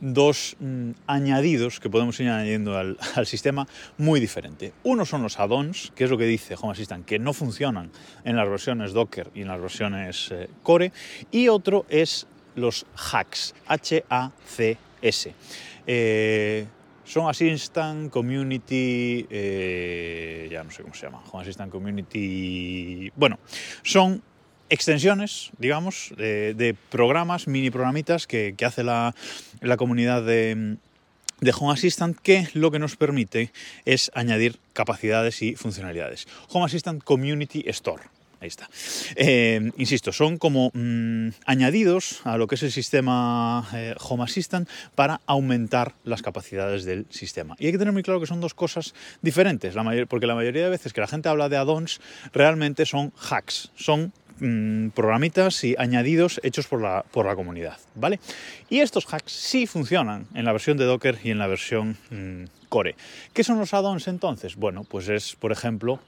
dos 0.00 0.56
mm, 0.58 0.92
añadidos 1.06 1.78
que 1.78 1.90
podemos 1.90 2.18
ir 2.20 2.28
añadiendo 2.28 2.76
al, 2.76 2.96
sistema 3.24 3.66
muy 3.98 4.18
diferente. 4.20 4.72
Uno 4.82 5.04
son 5.04 5.22
los 5.22 5.38
add-ons, 5.38 5.92
que 5.94 6.04
es 6.04 6.10
lo 6.10 6.18
que 6.18 6.24
dice 6.24 6.56
Home 6.60 6.72
Assistant, 6.72 7.06
que 7.06 7.18
no 7.18 7.32
funcionan 7.32 7.90
en 8.24 8.36
las 8.36 8.48
versiones 8.48 8.92
Docker 8.92 9.30
y 9.34 9.42
en 9.42 9.48
las 9.48 9.60
versiones 9.60 10.30
eh, 10.30 10.48
Core. 10.62 10.92
Y 11.30 11.48
otro 11.48 11.86
es 11.88 12.26
los 12.54 12.86
hacks, 13.12 13.54
H-A-C-S. 13.66 15.34
Eh, 15.86 16.66
son 17.04 17.28
Assistant 17.28 18.10
Community, 18.10 19.26
eh, 19.28 20.48
ya 20.50 20.62
no 20.62 20.70
sé 20.70 20.82
cómo 20.82 20.94
se 20.94 21.06
llama, 21.06 21.22
Assistant 21.34 21.70
Community, 21.70 23.10
bueno, 23.16 23.40
son 23.82 24.22
extensiones, 24.68 25.50
digamos, 25.58 26.12
de, 26.16 26.76
programas, 26.90 27.48
mini 27.48 27.70
programitas 27.70 28.28
que, 28.28 28.54
hace 28.64 28.84
la, 28.84 29.14
comunidad 29.76 30.22
de 30.22 30.78
Home 31.58 31.72
Assistant 31.72 32.16
que 32.16 32.46
lo 32.54 32.70
que 32.70 32.78
nos 32.78 32.94
permite 32.94 33.50
es 33.84 34.12
añadir 34.14 34.60
capacidades 34.72 35.42
y 35.42 35.56
funcionalidades. 35.56 36.28
Home 36.50 36.66
Assistant 36.66 37.02
Community 37.02 37.64
Store. 37.66 38.04
Ahí 38.40 38.48
está. 38.48 38.70
Eh, 39.16 39.70
insisto, 39.76 40.12
son 40.12 40.38
como 40.38 40.70
mm, 40.72 41.28
añadidos 41.44 42.22
a 42.24 42.38
lo 42.38 42.46
que 42.46 42.54
es 42.54 42.62
el 42.62 42.72
sistema 42.72 43.68
eh, 43.74 43.94
Home 44.00 44.24
Assistant 44.24 44.66
para 44.94 45.20
aumentar 45.26 45.92
las 46.04 46.22
capacidades 46.22 46.84
del 46.84 47.04
sistema. 47.10 47.54
Y 47.58 47.66
hay 47.66 47.72
que 47.72 47.78
tener 47.78 47.92
muy 47.92 48.02
claro 48.02 48.18
que 48.18 48.26
son 48.26 48.40
dos 48.40 48.54
cosas 48.54 48.94
diferentes, 49.20 49.74
la 49.74 50.06
porque 50.08 50.26
la 50.26 50.34
mayoría 50.34 50.64
de 50.64 50.70
veces 50.70 50.94
que 50.94 51.02
la 51.02 51.06
gente 51.06 51.28
habla 51.28 51.50
de 51.50 51.58
add-ons 51.58 52.00
realmente 52.32 52.86
son 52.86 53.12
hacks, 53.30 53.72
son 53.74 54.12
mm, 54.38 54.88
programitas 54.90 55.62
y 55.62 55.74
añadidos 55.78 56.40
hechos 56.42 56.66
por 56.66 56.80
la, 56.80 57.04
por 57.10 57.26
la 57.26 57.36
comunidad, 57.36 57.76
¿vale? 57.94 58.20
Y 58.70 58.80
estos 58.80 59.04
hacks 59.12 59.32
sí 59.32 59.66
funcionan 59.66 60.26
en 60.32 60.46
la 60.46 60.52
versión 60.52 60.78
de 60.78 60.86
Docker 60.86 61.18
y 61.22 61.30
en 61.30 61.38
la 61.38 61.46
versión 61.46 61.98
mm, 62.08 62.44
Core. 62.70 62.94
¿Qué 63.34 63.44
son 63.44 63.58
los 63.58 63.74
add-ons 63.74 64.08
entonces? 64.08 64.56
Bueno, 64.56 64.84
pues 64.84 65.08
es, 65.08 65.36
por 65.36 65.52
ejemplo, 65.52 66.00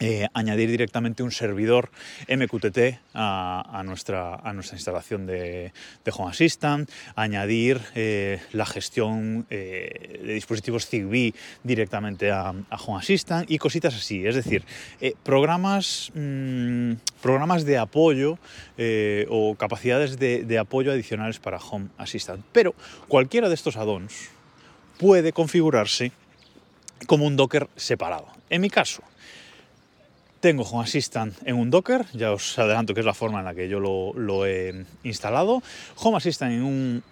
eh, 0.00 0.26
añadir 0.34 0.70
directamente 0.70 1.22
un 1.22 1.30
servidor 1.30 1.90
MQTT 2.28 2.98
a, 3.14 3.82
nuestra, 3.84 4.40
instalación 4.72 5.24
de, 5.24 5.72
Home 6.12 6.30
Assistant, 6.30 6.90
añadir 7.14 7.80
eh, 7.94 8.40
la 8.52 8.66
gestión 8.66 9.46
eh, 9.50 10.20
de 10.20 10.34
dispositivos 10.34 10.88
Zigbee 10.88 11.32
directamente 11.62 12.32
a, 12.32 12.50
Home 12.50 12.98
Assistant 12.98 13.48
y 13.48 13.58
cositas 13.58 13.94
así. 13.94 14.26
Es 14.26 14.34
decir, 14.34 14.64
programas, 15.22 16.10
mm, 16.14 16.94
programas 17.22 17.64
de 17.64 17.78
apoyo 17.78 18.38
o 19.28 19.54
capacidades 19.54 20.18
de, 20.18 20.44
de, 20.44 20.58
apoyo 20.58 20.90
adicionales 20.90 21.38
para 21.38 21.58
Home 21.58 21.88
Assistant. 21.98 22.44
Pero 22.52 22.74
cualquiera 23.06 23.48
de 23.48 23.54
estos 23.54 23.76
add-ons 23.76 24.30
puede 24.98 25.32
configurarse 25.32 26.10
como 27.06 27.26
un 27.26 27.36
Docker 27.36 27.68
separado. 27.76 28.26
En 28.50 28.60
mi 28.60 28.70
caso, 28.70 29.02
tengo 30.44 30.62
Home 30.64 30.84
Assistant 30.84 31.34
en 31.46 31.56
un 31.56 31.70
Docker, 31.70 32.04
ya 32.12 32.30
os 32.30 32.58
adelanto 32.58 32.92
que 32.92 33.00
es 33.00 33.06
la 33.06 33.14
forma 33.14 33.38
en 33.38 33.46
la 33.46 33.54
que 33.54 33.66
yo 33.66 33.80
lo, 33.80 34.44
he 34.44 34.84
instalado. 35.02 35.62
Home 35.96 36.18
Assistant 36.18 36.52
en 36.52 36.62
un, 36.62 37.02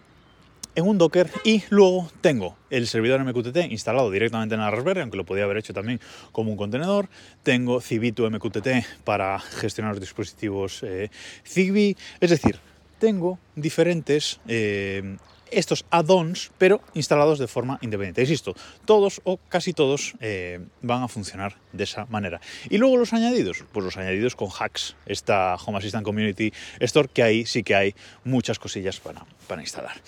en 0.75 0.87
un 0.87 0.99
Docker 0.99 1.31
y 1.43 1.63
luego 1.71 2.11
tengo 2.21 2.59
el 2.69 2.87
servidor 2.87 3.25
MQTT 3.25 3.73
instalado 3.73 4.11
directamente 4.11 4.55
en 4.55 4.61
la 4.61 4.71
Raspberry, 4.71 5.01
aunque 5.01 5.17
lo 5.17 5.25
podía 5.25 5.45
haber 5.45 5.57
hecho 5.57 5.73
también 5.73 5.99
como 6.31 6.51
un 6.51 6.59
contenedor. 6.59 7.09
Tengo 7.43 7.81
Cibito 7.81 8.31
MQTT 8.31 9.03
para 9.03 9.39
gestionar 9.41 9.93
los 9.93 10.01
dispositivos 10.01 10.83
eh, 10.83 11.09
Zigbee. 11.43 11.97
Es 12.21 12.29
decir, 12.29 12.59
tengo 12.99 13.39
diferentes 13.57 14.41
eh, 14.47 15.17
estos 15.53 15.85
add-ons, 15.91 16.51
pero 16.59 16.81
instalados 16.95 17.39
de 17.39 17.47
forma 17.47 17.79
independiente. 17.83 18.23
Insisto, 18.23 18.55
todos 18.85 19.21
o 19.25 19.39
casi 19.49 19.73
todos 19.73 20.15
eh, 20.21 20.61
van 20.81 21.03
a 21.03 21.09
funcionar 21.09 21.57
de 21.73 21.85
esa 21.85 22.07
manera. 22.07 22.41
Y 22.71 22.79
luego 22.79 22.97
los 22.97 23.13
añadidos, 23.13 23.65
pues 23.73 23.85
los 23.85 23.97
añadidos 23.97 24.37
con 24.37 24.49
hacks, 24.49 24.97
esta 25.07 25.57
Home 25.57 25.79
Assistant 25.79 26.05
Community 26.05 26.53
Store, 26.81 27.09
que 27.13 27.23
ahí 27.23 27.47
sí 27.47 27.63
que 27.63 27.75
hay 27.75 27.95
muchas 28.25 28.59
cosillas 28.59 29.01
para, 29.01 29.25
instalar. 29.61 30.01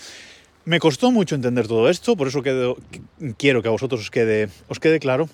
Me 0.65 0.81
costó 0.81 1.11
mucho 1.11 1.35
entender 1.35 1.69
todo 1.69 1.91
esto, 1.91 2.17
por 2.17 2.29
eso 2.29 2.43
quiero 3.37 3.63
que 3.63 3.69
a 3.69 3.71
vosotros 3.71 4.01
os 4.01 4.11
quede 4.81 4.99
claro 4.99 5.29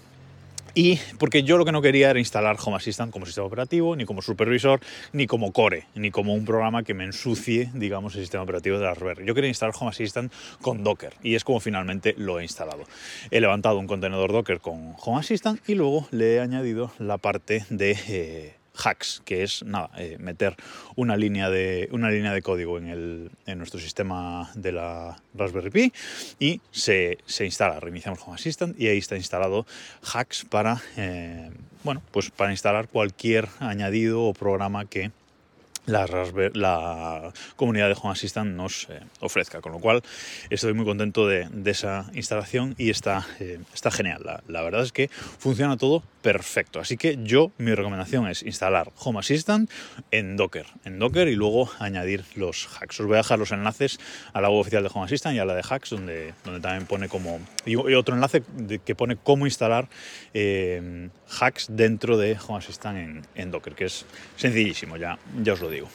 y 0.74 0.98
porque 1.18 1.42
yo 1.42 1.58
lo 1.58 1.64
que 1.64 1.72
no 1.72 1.82
quería 1.82 2.10
era 2.10 2.18
instalar 2.18 2.56
Home 2.64 2.76
Assistant 2.76 3.12
como 3.12 3.26
sistema 3.26 3.46
operativo, 3.46 3.96
ni 3.96 4.04
como 4.04 4.22
supervisor, 4.22 4.80
ni 5.12 5.26
como 5.26 5.52
core, 5.52 5.86
ni 5.94 6.10
como 6.10 6.34
un 6.34 6.44
programa 6.44 6.82
que 6.82 6.94
me 6.94 7.04
ensucie, 7.04 7.70
digamos, 7.74 8.14
el 8.14 8.22
sistema 8.22 8.42
operativo 8.42 8.78
de 8.78 8.84
la 8.84 8.94
Raspberry. 8.94 9.26
Yo 9.26 9.34
quería 9.34 9.48
instalar 9.48 9.74
Home 9.78 9.90
Assistant 9.90 10.32
con 10.60 10.84
Docker 10.84 11.14
y 11.22 11.34
es 11.34 11.44
como 11.44 11.60
finalmente 11.60 12.14
lo 12.16 12.40
he 12.40 12.42
instalado. 12.42 12.84
He 13.30 13.40
levantado 13.40 13.78
un 13.78 13.86
contenedor 13.86 14.32
Docker 14.32 14.60
con 14.60 14.94
Home 15.02 15.20
Assistant 15.20 15.60
y 15.68 15.74
luego 15.74 16.06
le 16.10 16.34
he 16.34 16.40
añadido 16.40 16.92
la 16.98 17.18
parte 17.18 17.64
de... 17.70 17.96
Eh, 18.08 18.59
hacks, 18.74 19.22
que 19.24 19.42
es 19.42 19.62
nada, 19.62 19.90
eh, 19.96 20.16
meter 20.18 20.56
una 20.96 21.16
línea, 21.16 21.50
de, 21.50 21.88
una 21.92 22.10
línea 22.10 22.32
de 22.32 22.42
código 22.42 22.78
en, 22.78 22.88
el, 22.88 23.30
en, 23.46 23.58
nuestro 23.58 23.80
sistema 23.80 24.50
de 24.54 24.72
la 24.72 25.20
Raspberry 25.34 25.70
Pi 25.70 25.92
y 26.38 26.60
se, 26.70 27.18
se, 27.26 27.44
instala. 27.44 27.80
Reiniciamos 27.80 28.20
Home 28.24 28.34
Assistant 28.34 28.78
y 28.80 28.88
ahí 28.88 28.98
está 28.98 29.16
instalado 29.16 29.66
hacks 30.02 30.44
para, 30.44 30.80
eh, 30.96 31.50
bueno, 31.84 32.02
pues 32.10 32.30
para 32.30 32.50
instalar 32.50 32.88
cualquier 32.88 33.48
añadido 33.58 34.22
o 34.22 34.34
programa 34.34 34.84
que 34.86 35.10
la, 35.86 37.32
comunidad 37.56 37.88
de 37.88 37.96
Home 38.00 38.12
Assistant 38.12 38.54
nos 38.54 38.88
eh, 38.90 39.00
ofrezca. 39.20 39.60
Con 39.60 39.72
lo 39.72 39.78
cual 39.78 40.02
estoy 40.48 40.72
muy 40.72 40.84
contento 40.84 41.26
de, 41.26 41.48
esa 41.64 42.06
instalación 42.14 42.74
y 42.78 42.90
está, 42.90 43.26
está 43.74 43.90
genial. 43.90 44.22
La, 44.24 44.42
la, 44.46 44.62
verdad 44.62 44.82
es 44.82 44.92
que 44.92 45.08
funciona 45.08 45.76
todo 45.76 46.02
perfecto. 46.22 46.80
Así 46.80 46.96
que 46.96 47.18
yo, 47.22 47.52
mi 47.58 47.74
recomendación 47.74 48.28
es 48.28 48.42
instalar 48.42 48.92
Home 48.98 49.20
Assistant 49.20 49.70
en 50.10 50.36
Docker, 50.36 50.66
en 50.84 50.98
Docker 50.98 51.28
y 51.28 51.34
luego 51.34 51.70
añadir 51.78 52.24
los 52.34 52.68
hacks. 52.68 53.00
Os 53.00 53.06
voy 53.06 53.14
a 53.14 53.18
dejar 53.18 53.38
los 53.38 53.52
enlaces 53.52 53.98
a 54.32 54.40
la 54.40 54.50
web 54.50 54.60
oficial 54.60 54.82
de 54.82 54.90
Home 54.92 55.06
Assistant 55.06 55.36
y 55.36 55.38
a 55.38 55.44
la 55.44 55.54
de 55.54 55.62
hacks, 55.62 55.90
donde, 55.90 56.34
donde 56.44 56.60
también 56.60 56.86
pone 56.86 57.08
como. 57.08 57.40
Y, 57.64 57.76
otro 57.76 58.14
enlace 58.14 58.42
que 58.84 58.94
pone 58.94 59.16
cómo 59.16 59.46
instalar 59.46 59.88
eh, 60.34 61.08
hacks 61.40 61.68
dentro 61.70 62.16
de 62.16 62.36
Home 62.46 62.58
Assistant 62.58 63.26
en, 63.34 63.50
Docker, 63.50 63.74
que 63.74 63.86
es 63.86 64.04
sencillísimo, 64.36 64.96
ya, 64.96 65.18
ya 65.42 65.54
os 65.54 65.60
lo 65.60 65.70
digo. 65.70 65.88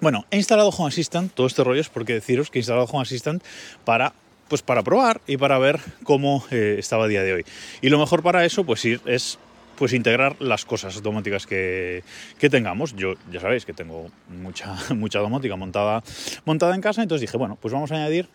Bueno, 0.00 0.24
he 0.30 0.36
instalado 0.36 0.70
Home 0.70 0.88
Assistant, 0.88 1.32
todo 1.32 1.46
este 1.46 1.62
rollo 1.62 1.80
es 1.80 1.90
porque 1.90 2.14
deciros 2.14 2.50
que 2.50 2.58
he 2.58 2.60
instalado 2.60 2.86
Home 2.86 3.02
Assistant 3.02 3.42
para 3.84 4.14
pues 4.50 4.62
para 4.62 4.82
probar 4.82 5.20
y 5.28 5.36
para 5.36 5.58
ver 5.58 5.78
cómo 6.02 6.44
eh, 6.50 6.74
estaba 6.78 7.04
a 7.04 7.08
día 7.08 7.22
de 7.22 7.32
hoy. 7.32 7.44
Y 7.80 7.88
lo 7.88 8.00
mejor 8.00 8.24
para 8.24 8.44
eso, 8.44 8.64
pues 8.64 8.84
ir, 8.84 9.00
es 9.06 9.38
pues 9.80 9.94
integrar 9.94 10.36
las 10.42 10.66
cosas 10.66 11.02
domóticas 11.02 11.46
que, 11.46 12.04
tengamos. 12.50 12.94
Yo 12.96 13.14
ya 13.32 13.40
sabéis 13.40 13.64
que 13.64 13.72
tengo 13.72 14.10
mucha, 14.28 14.76
mucha 14.94 15.20
domótica 15.20 15.56
montada, 15.56 16.04
montada 16.44 16.74
en 16.74 16.82
casa, 16.82 17.02
entonces 17.02 17.22
dije, 17.22 17.38
bueno, 17.38 17.56
pues 17.58 17.72
vamos 17.72 17.90
a 17.90 17.94
añadir 17.94 18.28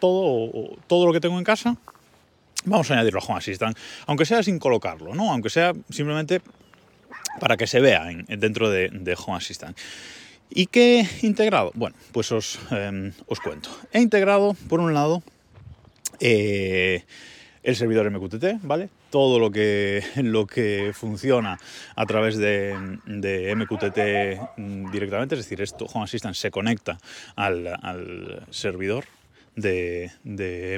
todo, 0.00 0.76
todo 0.88 1.06
lo 1.06 1.12
que 1.12 1.20
tengo 1.20 1.38
en 1.38 1.44
casa, 1.44 1.76
vamos 2.64 2.90
a 2.90 2.94
añadirlo 2.94 3.20
a 3.20 3.24
Home 3.24 3.38
Assistant, 3.38 3.78
aunque 4.06 4.24
sea 4.24 4.42
sin 4.42 4.58
colocarlo, 4.58 5.14
¿no? 5.14 5.30
Aunque 5.30 5.50
sea 5.50 5.72
simplemente 5.88 6.40
para 7.38 7.56
que 7.56 7.68
se 7.68 7.78
vea 7.78 8.04
dentro 8.26 8.68
de, 8.68 9.16
Home 9.24 9.36
Assistant. 9.36 9.78
¿Y 10.50 10.66
qué 10.66 11.06
he 11.22 11.26
integrado? 11.26 11.70
Bueno, 11.76 11.94
pues 12.10 12.32
os, 12.32 12.58
em, 12.72 13.12
os 13.28 13.38
cuento. 13.38 13.70
He 13.92 14.00
integrado, 14.00 14.56
por 14.68 14.80
un 14.80 14.94
lado, 14.94 15.22
eh, 16.18 17.04
el 17.62 17.76
servidor 17.76 18.10
MQTT, 18.10 18.62
¿vale? 18.62 18.88
Todo 19.10 19.38
lo 19.38 19.50
que, 19.50 20.02
lo 20.16 20.46
que 20.46 20.92
funciona 20.94 21.58
a 21.96 22.06
través 22.06 22.36
de, 22.36 22.74
MQTT 23.06 24.90
directamente, 24.92 25.34
es 25.34 25.42
decir, 25.42 25.60
esto 25.62 25.86
Home 25.86 26.04
Assistant 26.04 26.34
se 26.34 26.50
conecta 26.50 26.98
al, 27.36 28.46
servidor 28.50 29.04
de, 29.56 30.10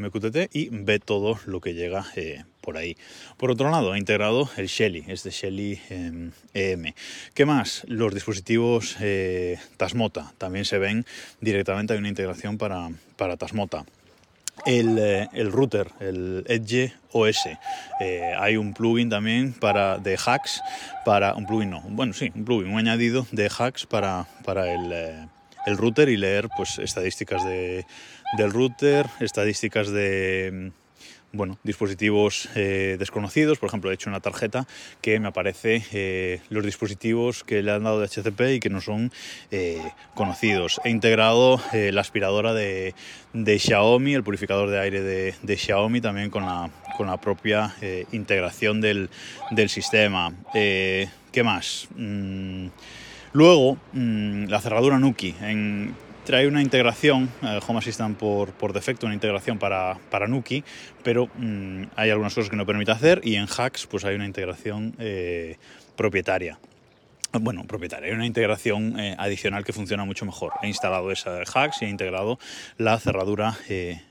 MQTT 0.02 0.54
y 0.54 0.68
ve 0.70 0.98
todo 0.98 1.38
lo 1.46 1.60
que 1.60 1.74
llega 1.74 2.06
eh, 2.16 2.44
por 2.60 2.76
ahí. 2.76 2.96
Por 3.36 3.50
otro 3.50 3.70
lado, 3.70 3.92
ha 3.92 3.98
integrado 3.98 4.48
el 4.56 4.66
Shelly, 4.66 5.04
este 5.08 5.30
Shelly 5.30 5.80
EM. 5.88 6.32
E 6.54 6.94
¿Qué 7.34 7.44
más? 7.44 7.84
Los 7.88 8.14
dispositivos 8.14 8.96
eh, 9.00 9.58
Tasmota 9.76 10.32
también 10.38 10.64
se 10.64 10.78
ven 10.78 11.04
directamente, 11.40 11.92
hay 11.92 11.98
una 11.98 12.08
integración 12.08 12.58
para, 12.58 12.90
para 13.16 13.36
Tasmota. 13.36 13.84
Eh, 14.66 15.28
el, 15.32 15.52
router, 15.52 15.88
el 16.00 16.44
Edge 16.46 16.92
OS. 17.12 17.48
Eh, 18.00 18.34
hay 18.38 18.56
un 18.56 18.74
plugin 18.74 19.08
también 19.08 19.52
para, 19.52 19.98
de 19.98 20.16
hacks, 20.16 20.60
para 21.04 21.34
un 21.34 21.46
plugin 21.46 21.70
no, 21.70 21.80
bueno 21.82 22.12
sí, 22.12 22.30
un 22.34 22.44
plugin, 22.44 22.72
un 22.72 22.78
añadido 22.78 23.26
de 23.32 23.48
hacks 23.48 23.86
para, 23.86 24.26
para 24.44 24.72
el, 24.72 24.92
eh, 24.92 25.26
el 25.66 25.76
router 25.76 26.08
y 26.08 26.16
leer 26.16 26.48
pues 26.56 26.78
estadísticas 26.78 27.44
de, 27.44 27.86
del 28.36 28.52
router, 28.52 29.06
estadísticas 29.20 29.90
de 29.90 30.72
bueno, 31.32 31.58
dispositivos 31.62 32.48
eh, 32.54 32.96
desconocidos. 32.98 33.58
Por 33.58 33.68
ejemplo, 33.68 33.90
he 33.90 33.94
hecho 33.94 34.10
una 34.10 34.20
tarjeta 34.20 34.66
que 35.00 35.20
me 35.20 35.28
aparece 35.28 35.82
eh, 35.92 36.40
los 36.48 36.64
dispositivos 36.64 37.44
que 37.44 37.62
le 37.62 37.70
han 37.70 37.84
dado 37.84 38.00
de 38.00 38.08
HCP 38.08 38.40
y 38.56 38.60
que 38.60 38.70
no 38.70 38.80
son 38.80 39.12
eh, 39.50 39.80
conocidos. 40.14 40.80
He 40.84 40.90
integrado 40.90 41.60
la 41.72 42.00
aspiradora 42.00 42.52
de, 42.54 42.94
Xiaomi, 43.34 44.14
el 44.14 44.24
purificador 44.24 44.70
de 44.70 44.80
aire 44.80 45.02
de, 45.02 45.56
Xiaomi, 45.56 46.00
también 46.00 46.30
con 46.30 46.44
la, 46.44 46.70
con 46.96 47.06
la 47.06 47.20
propia 47.20 47.74
integración 48.12 48.80
del, 48.80 49.08
sistema. 49.68 50.32
¿Qué 50.52 51.42
más? 51.44 51.86
Mm, 51.96 52.66
luego, 53.32 53.78
mm, 53.92 54.46
la 54.46 54.60
cerradura 54.60 54.98
Nuki. 54.98 55.34
En, 55.40 55.94
trae 56.30 56.46
una 56.46 56.62
integración, 56.62 57.28
eh, 57.42 57.58
Home 57.66 57.80
Assistant 57.80 58.16
por, 58.16 58.52
por, 58.52 58.72
defecto, 58.72 59.04
una 59.04 59.16
integración 59.16 59.58
para, 59.58 59.98
para 60.10 60.28
Nuki, 60.28 60.62
pero 61.02 61.26
mm, 61.26 61.86
hay 61.96 62.10
algunas 62.10 62.32
cosas 62.32 62.48
que 62.48 62.54
no 62.54 62.64
permite 62.64 62.92
hacer 62.92 63.20
y 63.24 63.34
en 63.34 63.48
Hacks 63.48 63.88
pues 63.88 64.04
hay 64.04 64.14
una 64.14 64.26
integración 64.26 64.94
eh, 65.00 65.56
propietaria. 65.96 66.60
Bueno, 67.32 67.64
propietaria, 67.64 68.10
hay 68.10 68.14
una 68.14 68.26
integración 68.26 69.00
eh, 69.00 69.16
adicional 69.18 69.64
que 69.64 69.72
funciona 69.72 70.04
mucho 70.04 70.24
mejor. 70.24 70.52
He 70.62 70.68
instalado 70.68 71.10
esa 71.10 71.40
Hacks 71.52 71.82
y 71.82 71.86
he 71.86 71.88
integrado 71.88 72.38
la 72.78 72.96
cerradura 73.00 73.58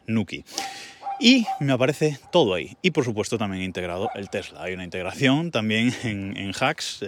Nuki. 0.06 0.44
Y 1.22 1.46
me 1.62 1.72
aparece 1.72 2.20
todo 2.34 2.54
ahí. 2.54 2.76
Y 2.82 2.92
por 2.92 3.06
supuesto 3.06 3.38
también 3.38 3.64
he 3.64 3.66
integrado 3.66 4.10
el 4.16 4.30
Tesla. 4.30 4.64
Hay 4.64 4.74
una 4.74 4.84
integración 4.84 5.52
también 5.52 5.94
en, 6.04 6.36
en 6.36 6.52
Hacks 6.52 7.00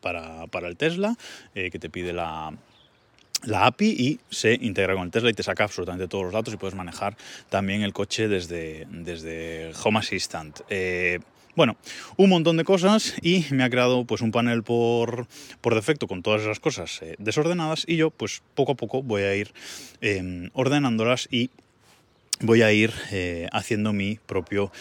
para, 0.00 0.48
para, 0.48 0.66
el 0.66 0.76
Tesla 0.76 1.14
que 1.54 1.78
te 1.78 1.90
pide 1.90 2.12
la, 2.12 2.52
la 3.44 3.66
API 3.66 3.90
y 3.90 4.20
se 4.30 4.58
integra 4.60 4.94
con 4.94 5.04
el 5.04 5.10
Tesla 5.10 5.30
y 5.30 5.34
te 5.34 5.42
saca 5.42 5.64
absolutamente 5.64 6.08
todos 6.08 6.24
los 6.24 6.32
datos 6.32 6.54
y 6.54 6.56
puedes 6.56 6.74
manejar 6.74 7.16
también 7.48 7.82
el 7.82 7.92
coche 7.92 8.28
desde, 8.28 8.86
desde 8.90 9.72
Home 9.82 9.98
Assistant. 9.98 10.60
Eh, 10.68 11.20
bueno, 11.54 11.76
un 12.16 12.30
montón 12.30 12.56
de 12.56 12.64
cosas 12.64 13.14
y 13.20 13.44
me 13.50 13.64
ha 13.64 13.70
creado 13.70 14.04
pues 14.04 14.22
un 14.22 14.32
panel 14.32 14.62
por, 14.62 15.26
por 15.60 15.74
defecto 15.74 16.06
con 16.06 16.22
todas 16.22 16.42
esas 16.42 16.60
cosas 16.60 17.00
eh, 17.02 17.16
desordenadas 17.18 17.84
y 17.86 17.96
yo 17.96 18.10
pues 18.10 18.42
poco 18.54 18.72
a 18.72 18.74
poco 18.74 19.02
voy 19.02 19.22
a 19.22 19.34
ir 19.34 19.52
em, 20.00 20.48
ordenándolas 20.54 21.28
y 21.30 21.50
voy 22.40 22.62
a 22.62 22.72
ir 22.72 22.92
eh, 23.10 23.48
haciendo 23.52 23.92
mi 23.92 24.18
propio 24.26 24.72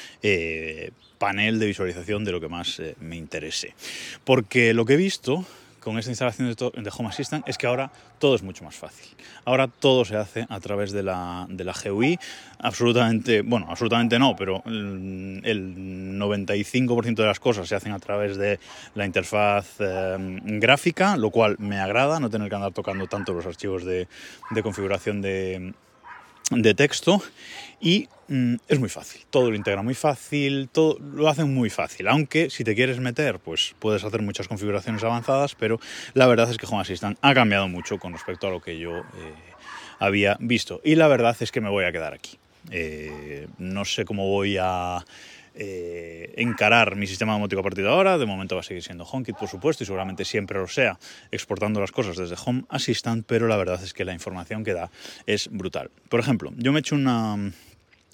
panel 1.18 1.60
de 1.60 1.66
visualización 1.68 2.24
de 2.24 2.32
lo 2.32 2.40
que 2.40 2.48
más 2.48 2.82
me 3.00 3.16
interese. 3.16 3.76
Porque 4.24 4.74
lo 4.74 4.86
que 4.86 4.94
he 4.94 4.98
visto 4.98 5.46
con 5.82 5.98
esta 5.98 6.12
instalación 6.12 6.54
de, 6.54 6.92
Home 6.98 7.10
Assistant 7.10 7.48
es 7.48 7.58
que 7.58 7.68
ahora 7.68 7.92
todo 8.20 8.36
es 8.36 8.44
mucho 8.44 8.64
más 8.64 8.76
fácil. 8.76 9.10
Ahora 9.46 9.68
todo 9.68 10.06
se 10.06 10.16
hace 10.16 10.46
a 10.48 10.60
través 10.60 10.92
de 10.92 11.04
la, 11.04 11.48
de 11.50 11.64
la 11.64 11.74
GUI. 11.74 12.20
Absolutamente, 12.60 13.42
bueno, 13.42 13.66
absolutamente 13.70 14.20
no, 14.20 14.36
pero 14.36 14.62
el 14.66 15.76
95% 16.20 17.16
de 17.16 17.26
las 17.26 17.40
cosas 17.40 17.68
se 17.68 17.76
hacen 17.76 17.92
a 17.92 18.00
través 18.00 18.38
de 18.38 18.60
la 18.94 19.06
interfaz 19.06 19.80
em, 19.80 20.60
gráfica, 20.60 21.18
lo 21.18 21.32
cual 21.32 21.56
me 21.58 21.80
agrada, 21.80 22.20
no 22.20 22.30
tener 22.30 22.50
que 22.50 22.56
andar 22.56 22.74
tocando 22.74 23.08
tanto 23.08 23.34
los 23.34 23.46
archivos 23.46 23.84
de, 23.84 24.08
de 24.52 24.64
configuración 24.64 25.22
de 25.22 25.74
de 26.52 26.74
texto 26.74 27.22
y 27.80 28.08
mm, 28.28 28.56
es 28.68 28.80
muy 28.80 28.90
fácil, 28.90 29.22
todo 29.30 29.50
lo 29.50 29.56
integra 29.56 29.82
muy 29.82 29.96
fácil, 29.96 30.70
todo 30.72 31.00
lo 31.00 31.28
hacen 31.28 31.54
muy 31.54 31.70
fácil, 31.70 32.08
aunque 32.08 32.50
si 32.50 32.64
te 32.64 32.76
quieres 32.76 33.00
meter 33.00 33.40
pues 33.40 33.76
puedes 33.80 34.04
hacer 34.04 34.22
muchas 34.22 34.48
configuraciones 34.48 35.04
avanzadas, 35.04 35.56
pero 35.56 35.80
la 36.14 36.28
verdad 36.28 36.50
es 36.50 36.58
que 36.58 36.68
Home 36.68 36.82
Assistant 36.82 37.18
ha 37.22 37.34
cambiado 37.34 37.68
mucho 37.68 37.98
con 37.98 38.14
respecto 38.14 38.48
a 38.48 38.52
lo 38.52 38.62
que 38.62 38.78
yo... 38.78 39.00
Eh, 39.00 39.52
había 40.02 40.36
visto. 40.40 40.82
Y 40.84 40.96
la 40.96 41.08
verdad 41.08 41.38
es 41.40 41.52
que 41.52 41.62
me 41.62 41.70
voy 41.70 41.86
a 41.86 41.92
quedar 41.92 42.14
aquí. 42.14 42.38
no 43.60 43.86
sé 43.86 44.04
cómo 44.04 44.28
voy 44.28 44.58
a 44.60 45.06
eh, 45.56 46.34
encarar 46.38 46.96
mi 46.96 47.08
sistema 47.08 47.34
domótico 47.34 47.62
a 47.62 47.64
partir 47.64 47.84
de 47.84 47.90
ahora. 47.90 48.18
De 48.18 48.26
momento 48.26 48.56
va 48.56 48.62
a 48.62 48.64
seguir 48.64 48.84
siendo 48.84 49.04
HomeKit, 49.04 49.36
por 49.36 49.50
supuesto, 49.50 49.84
y 49.84 49.86
seguramente 49.86 50.26
siempre 50.26 50.60
lo 50.60 50.68
sea, 50.68 51.00
exportando 51.32 51.80
las 51.80 51.92
cosas 51.92 52.18
desde 52.18 52.36
Home 52.46 52.64
Assistant, 52.70 53.26
pero 53.28 53.48
la 53.48 53.58
verdad 53.58 53.84
es 53.84 53.94
que 53.94 54.06
la 54.06 54.14
información 54.14 54.64
que 54.64 54.74
da 54.74 54.92
es 55.26 55.50
brutal. 55.52 55.92
Por 56.10 56.20
ejemplo, 56.20 56.52
yo 56.58 56.72
me 56.72 56.80
he 56.80 56.82
hecho 56.82 56.96
una 56.96 57.52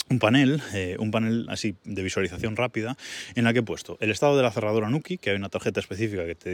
un 0.10 0.20
panel, 0.20 0.62
eh, 0.74 0.96
un 1.00 1.12
panel 1.12 1.48
así 1.50 1.76
de 1.84 2.02
visualización 2.02 2.56
rápida, 2.56 2.96
en 3.36 3.44
la 3.44 3.52
que 3.52 3.60
he 3.60 3.64
puesto 3.64 3.98
el 4.00 4.10
estado 4.12 4.38
de 4.38 4.44
la 4.44 4.52
cerradura 4.52 4.90
Nuki, 4.90 5.18
que 5.18 5.32
hay 5.32 5.36
una 5.36 5.50
tarjeta 5.50 5.80
específica 5.80 6.26
que 6.26 6.36
te, 6.36 6.52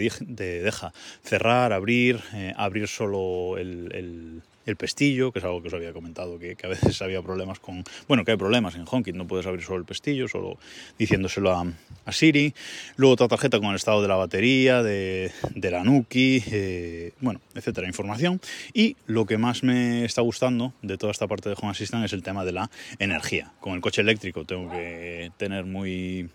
deja 0.63 0.94
cerrar, 1.24 1.72
abrir, 1.72 2.20
eh, 2.34 2.54
abrir 2.58 2.88
solo 2.88 3.58
el 3.58 3.92
el 3.94 4.42
pestillo, 4.75 5.32
que 5.32 5.39
es 5.39 5.46
algo 5.46 5.62
que 5.62 5.67
os 5.67 5.74
había 5.74 5.93
comentado, 5.93 6.39
que, 6.39 6.58
a 6.63 6.67
veces 6.67 7.01
había 7.01 7.22
problemas 7.22 7.60
con... 7.60 7.84
Bueno, 8.08 8.24
que 8.24 8.32
hay 8.32 8.38
problemas 8.38 8.75
en 8.75 8.86
HomeKit, 8.89 9.15
no 9.15 9.27
puedes 9.27 9.46
abrir 9.46 9.63
solo 9.63 9.79
el 9.79 9.86
pestillo, 9.86 10.27
solo 10.27 10.58
diciéndoselo 10.98 11.51
a, 11.51 11.65
Siri. 12.12 12.53
Luego 12.96 13.13
otra 13.13 13.27
tarjeta 13.27 13.60
con 13.60 13.70
el 13.70 13.75
estado 13.75 14.01
de 14.01 14.08
la 14.08 14.15
batería, 14.15 14.84
de, 14.84 15.32
la 15.55 15.84
Nuki, 15.84 16.43
eh, 16.51 17.13
bueno, 17.22 17.41
etcétera, 17.55 17.88
información. 17.88 18.41
Y 18.74 18.96
lo 19.08 19.25
que 19.25 19.38
más 19.38 19.63
me 19.63 20.05
está 20.05 20.22
gustando 20.22 20.74
de 20.82 20.98
toda 20.98 21.12
esta 21.12 21.27
parte 21.27 21.50
de 21.50 21.55
Home 21.60 21.72
Assistant 21.72 22.05
es 22.05 22.13
el 22.13 22.24
tema 22.24 22.46
de 22.46 22.51
la 22.51 22.70
energía. 23.00 23.53
Con 23.60 23.74
el 23.74 23.82
coche 23.82 24.01
eléctrico 24.01 24.46
tengo 24.46 24.70
que 24.70 25.32
tener 25.38 25.65
muy 25.65 26.29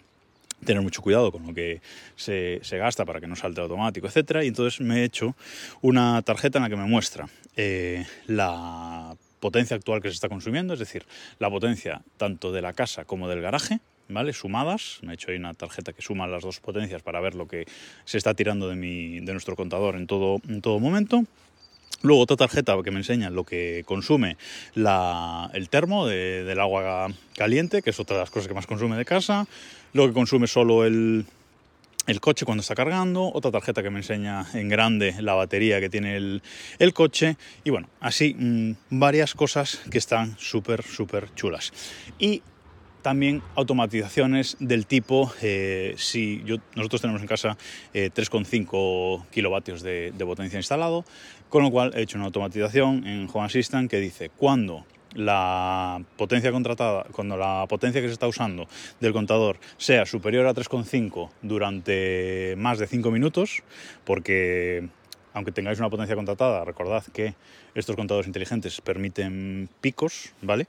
tener 0.65 0.83
mucho 0.83 1.03
cuidado 1.03 1.33
con 1.33 1.47
lo 1.47 1.55
que 1.55 1.81
se, 2.17 2.61
gasta 2.71 3.05
para 3.05 3.21
que 3.21 3.27
no 3.27 3.37
salte 3.37 3.61
automático, 3.61 4.07
etcétera. 4.07 4.45
Y 4.45 4.49
entonces 4.49 4.81
me 4.81 5.01
he 5.01 5.05
hecho 5.05 5.35
una 5.81 6.23
tarjeta 6.23 6.59
en 6.59 6.65
la 6.65 6.71
que 6.71 6.77
me 6.77 6.87
muestra 6.87 7.29
eh, 7.57 8.07
la 8.27 9.17
potencia 9.41 9.77
actual 9.77 10.03
que 10.03 10.09
se 10.09 10.15
está 10.15 10.29
consumiendo, 10.29 10.75
es 10.75 10.81
decir, 10.81 11.07
la 11.39 11.49
potencia 11.51 12.03
tanto 12.17 12.53
de 12.53 12.63
la 12.63 12.73
casa 12.73 13.05
como 13.05 13.29
del 13.29 13.41
garaje, 13.41 13.81
¿vale? 14.09 14.33
Sumadas. 14.33 14.99
Me 15.03 15.13
he 15.13 15.15
hecho 15.15 15.31
ahí 15.31 15.37
una 15.37 15.55
tarjeta 15.55 15.93
que 15.93 16.03
suma 16.03 16.27
las 16.27 16.43
dos 16.43 16.61
potencias 16.61 17.03
para 17.03 17.21
ver 17.21 17.35
lo 17.35 17.47
que 17.47 17.67
se 18.05 18.19
está 18.19 18.35
tirando 18.35 18.69
de, 18.69 18.77
mi, 18.77 19.21
de 19.21 19.33
nuestro 19.33 19.57
contador 19.57 19.97
en 19.97 20.07
todo, 20.07 20.41
en 20.49 20.61
todo 20.61 20.81
momento. 20.81 21.25
Luego 22.03 22.23
otra 22.23 22.37
tarjeta 22.37 22.77
que 22.85 22.91
me 22.91 22.99
enseña 22.99 23.29
lo 23.29 23.45
que 23.45 23.83
consume 23.85 24.37
el 24.75 25.69
termo 25.69 26.07
del 26.07 26.61
agua 26.61 27.09
caliente, 27.37 27.83
que 27.83 27.91
es 27.91 27.99
otra 27.99 28.17
de 28.17 28.23
las 28.23 28.31
cosas 28.31 28.47
que 28.47 28.55
más 28.55 28.67
consume 28.67 28.97
de 28.97 29.05
casa. 29.05 29.47
Lo 29.93 30.07
que 30.07 30.13
consume 30.13 30.47
solo 30.47 30.85
el, 30.85 31.27
coche 32.21 32.45
cuando 32.45 32.61
está 32.61 32.77
cargando. 32.77 33.31
Otra 33.33 33.51
tarjeta 33.51 33.83
que 33.83 33.91
me 33.91 33.99
enseña 33.99 34.47
en 34.55 34.69
grande 34.69 35.17
la 35.21 35.35
batería 35.35 35.81
que 35.81 35.91
tiene 35.91 36.17
el, 36.17 36.93
coche. 36.95 37.37
Y 37.65 37.71
bueno, 37.71 37.89
así 38.01 38.35
mm, 38.39 38.73
varias 38.91 39.35
cosas 39.35 39.81
que 39.91 39.99
están 39.99 40.37
súper, 40.39 40.85
súper 40.85 41.35
chulas. 41.35 41.73
Y 42.21 42.43
también 43.03 43.43
automatizaciones 43.55 44.57
del 44.61 44.87
tipo, 44.87 45.33
eh, 45.43 45.95
si 45.97 46.43
nosotros 46.75 47.01
tenemos 47.01 47.23
en 47.23 47.29
casa 47.29 47.57
3,5 47.95 49.23
eh, 49.23 49.27
kilovatios 49.31 49.83
de, 49.83 50.13
potencia 50.19 50.59
instalado, 50.59 51.05
con 51.49 51.63
lo 51.63 51.71
cual 51.71 51.93
he 51.95 52.03
hecho 52.03 52.19
una 52.19 52.27
automatización 52.27 53.07
en 53.07 53.29
Home 53.33 53.47
Assistant 53.47 53.91
que 53.91 53.99
dice 53.99 54.31
cuando 54.31 54.85
la 55.15 56.03
potencia 56.17 56.53
contratada, 56.53 57.05
cuando 57.13 57.37
la 57.37 57.65
potencia 57.69 58.01
que 58.01 58.09
se 58.09 58.13
está 58.13 58.29
usando 58.29 58.69
del 59.01 59.13
contador 59.13 59.59
sea 59.79 60.05
superior 60.05 60.47
a 60.47 60.55
3,5 60.55 61.31
durante 61.41 62.55
más 62.59 62.79
de 62.79 62.87
5 62.87 63.11
minutos, 63.11 63.63
porque 64.05 64.89
aunque 65.33 65.53
tengáis 65.53 65.79
una 65.79 65.89
potencia 65.89 66.17
contratada, 66.17 66.65
recordad 66.65 67.05
que 67.13 67.35
estos 67.75 67.97
contadores 67.97 68.27
inteligentes 68.27 68.81
permiten 68.81 69.69
picos, 69.81 70.35
¿vale? 70.43 70.67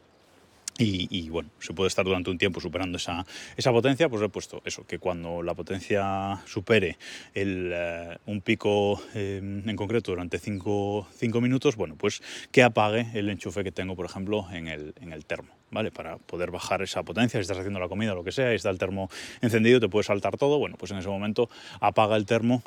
Y, 0.81 1.29
bueno, 1.29 1.49
se 1.59 1.73
puede 1.73 1.89
estar 1.89 2.05
durante 2.05 2.29
un 2.29 2.37
tiempo 2.37 2.61
superando 2.61 2.97
esa, 2.97 3.25
esa 3.57 3.71
potencia, 3.73 4.07
pues 4.07 4.21
he 4.21 4.29
puesto 4.29 4.61
eso, 4.63 4.87
que 4.87 4.97
cuando 4.97 5.43
la 5.43 5.53
potencia 5.53 6.41
supere 6.45 6.97
el, 7.33 7.71
eh, 7.73 8.17
un 8.27 8.39
pico 8.39 9.01
eh, 9.13 9.41
en 9.43 9.75
concreto 9.75 10.11
durante 10.11 10.39
5 10.39 11.05
minutos, 11.41 11.75
bueno, 11.75 11.95
pues 11.97 12.21
que 12.51 12.63
apague 12.63 13.07
el 13.13 13.29
enchufe 13.29 13.65
que 13.65 13.73
tengo, 13.73 13.97
por 13.97 14.05
ejemplo, 14.05 14.47
en 14.53 14.69
el, 14.69 14.93
en 15.01 15.11
el 15.11 15.25
termo. 15.25 15.49
¿Vale? 15.71 15.91
Para 15.91 16.17
poder 16.17 16.49
bajar 16.49 16.81
esa 16.81 17.03
potencia, 17.03 17.37
si 17.39 17.41
estás 17.41 17.59
haciendo 17.59 17.79
la 17.79 17.87
comida 17.87 18.13
o 18.13 18.15
lo 18.15 18.23
que 18.23 18.31
sea, 18.31 18.53
y 18.53 18.55
está 18.55 18.71
el 18.71 18.79
termo 18.79 19.09
encendido, 19.41 19.79
te 19.79 19.87
puede 19.87 20.03
saltar 20.03 20.37
todo, 20.37 20.57
bueno, 20.57 20.77
pues 20.79 20.91
en 20.91 20.97
ese 20.97 21.09
momento 21.09 21.49
apaga 21.79 22.15
el 22.15 22.25
termo 22.25 22.63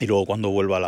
y 0.00 0.06
luego 0.06 0.26
cuando 0.26 0.50
vuelva 0.50 0.80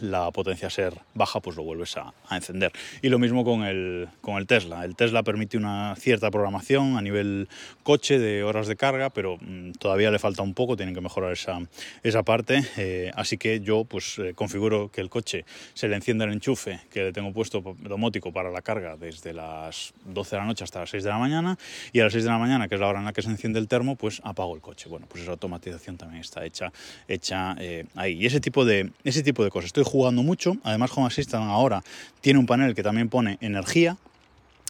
la, 0.00 0.30
potencia 0.32 0.68
a 0.68 0.70
ser 0.70 0.94
baja, 1.14 1.40
pues 1.40 1.56
lo 1.56 1.62
vuelves 1.62 1.96
a, 1.96 2.12
encender. 2.30 2.72
Y 3.02 3.08
lo 3.08 3.18
mismo 3.18 3.44
con 3.44 3.62
el, 3.62 4.08
con 4.20 4.36
el, 4.36 4.46
Tesla. 4.46 4.84
El 4.84 4.96
Tesla 4.96 5.22
permite 5.22 5.56
una 5.56 5.94
cierta 5.96 6.30
programación 6.30 6.96
a 6.96 7.02
nivel 7.02 7.48
coche 7.82 8.18
de 8.18 8.42
horas 8.42 8.66
de 8.66 8.76
carga, 8.76 9.10
pero 9.10 9.38
mm, 9.40 9.72
todavía 9.72 10.10
le 10.10 10.18
falta 10.18 10.42
un 10.42 10.54
poco, 10.54 10.76
tienen 10.76 10.94
que 10.94 11.00
mejorar 11.00 11.32
esa, 11.32 11.60
esa 12.02 12.22
parte. 12.22 12.64
Eh, 12.76 13.10
así 13.14 13.38
que 13.38 13.60
yo 13.60 13.84
pues 13.84 14.18
eh, 14.18 14.34
configuro 14.34 14.90
que 14.90 15.00
el 15.00 15.10
coche 15.10 15.44
se 15.74 15.88
le 15.88 15.96
encienda 15.96 16.24
el 16.24 16.32
enchufe 16.32 16.80
que 16.90 17.04
le 17.04 17.12
tengo 17.12 17.32
puesto 17.32 17.62
domótico 17.80 18.32
para 18.32 18.50
la 18.50 18.62
carga 18.62 18.96
desde 18.96 19.32
las 19.32 19.94
12 20.04 20.36
de 20.36 20.40
la 20.40 20.46
noche 20.46 20.64
hasta 20.64 20.80
las 20.80 20.90
6 20.90 21.04
de 21.04 21.10
la 21.10 21.18
mañana 21.18 21.58
y 21.92 22.00
a 22.00 22.04
las 22.04 22.12
6 22.12 22.24
de 22.24 22.30
la 22.30 22.38
mañana, 22.38 22.68
que 22.68 22.74
es 22.74 22.80
la 22.80 22.88
hora 22.88 22.98
en 22.98 23.04
la 23.04 23.12
que 23.12 23.22
se 23.22 23.30
enciende 23.30 23.58
el 23.58 23.68
termo, 23.68 23.96
pues 23.96 24.20
apago 24.24 24.54
el 24.54 24.60
coche. 24.60 24.88
Bueno, 24.88 25.06
pues 25.08 25.22
esa 25.22 25.32
automatización 25.32 25.96
también 25.96 26.20
está 26.20 26.44
hecha, 26.44 26.72
hecha 27.08 27.54
eh, 27.58 27.84
ahí. 27.94 28.14
Y 28.14 28.26
ese 28.26 28.40
tipo 28.40 28.55
de, 28.64 28.90
ese 29.04 29.22
tipo 29.22 29.44
de 29.44 29.50
cosas. 29.50 29.66
Estoy 29.66 29.84
jugando 29.84 30.22
mucho, 30.22 30.56
además 30.62 30.90
Home 30.94 31.06
Assistant 31.06 31.44
ahora 31.44 31.82
tiene 32.20 32.38
un 32.38 32.46
panel 32.46 32.74
que 32.74 32.82
también 32.82 33.08
pone 33.08 33.38
energía, 33.40 33.96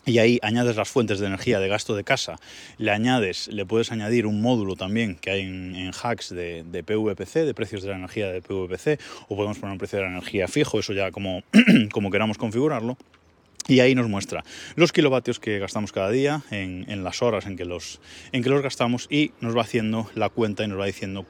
y 0.07 0.18
ahí 0.18 0.38
añades 0.40 0.77
las 0.77 0.88
fuentes 0.88 1.18
de 1.18 1.27
energía 1.27 1.59
de 1.59 1.68
gasto 1.68 1.96
de 1.96 2.05
casa, 2.05 2.37
le 2.79 2.92
añades, 2.92 3.49
le 3.49 3.66
puedes 3.66 3.90
añadir 3.90 4.27
un 4.27 4.40
módulo 4.40 4.77
también 4.77 5.16
que 5.16 5.31
hay 5.31 5.40
en, 5.40 5.90
hacks 5.90 6.31
de, 6.31 6.62
de, 6.62 6.85
PVPC, 6.85 7.44
de 7.44 7.55
precios 7.55 7.83
de 7.83 7.88
la 7.90 7.96
energía 7.96 8.31
de 8.31 8.40
PVPC, 8.40 9.01
o 9.29 9.37
podemos 9.37 9.59
poner 9.59 9.72
un 9.72 9.79
precio 9.79 9.99
de 9.99 10.05
la 10.05 10.12
energía 10.12 10.46
fijo, 10.46 10.79
eso 10.79 10.92
ya 10.92 11.11
como, 11.11 11.42
como 11.92 12.11
queramos 12.11 12.38
configurarlo. 12.38 12.96
Y 13.68 13.81
ahí 13.81 13.96
nos 13.96 14.09
muestra 14.09 14.44
los 14.77 14.92
kilovatios 14.92 15.40
que 15.40 15.59
gastamos 15.59 15.90
cada 15.90 16.09
día, 16.11 16.42
en, 16.53 16.85
en, 16.88 17.03
las 17.03 17.20
horas 17.20 17.46
en 17.46 17.57
que, 17.57 17.64
los, 17.64 18.01
en 18.31 18.44
que 18.44 18.49
los 18.49 18.62
gastamos 18.62 19.09
y 19.11 19.33
nos 19.40 19.57
va 19.57 19.62
haciendo 19.62 20.09
la 20.14 20.29
cuenta 20.29 20.62
y 20.62 20.68
nos 20.68 20.79
va 20.79 20.87
diciendo 20.87 21.27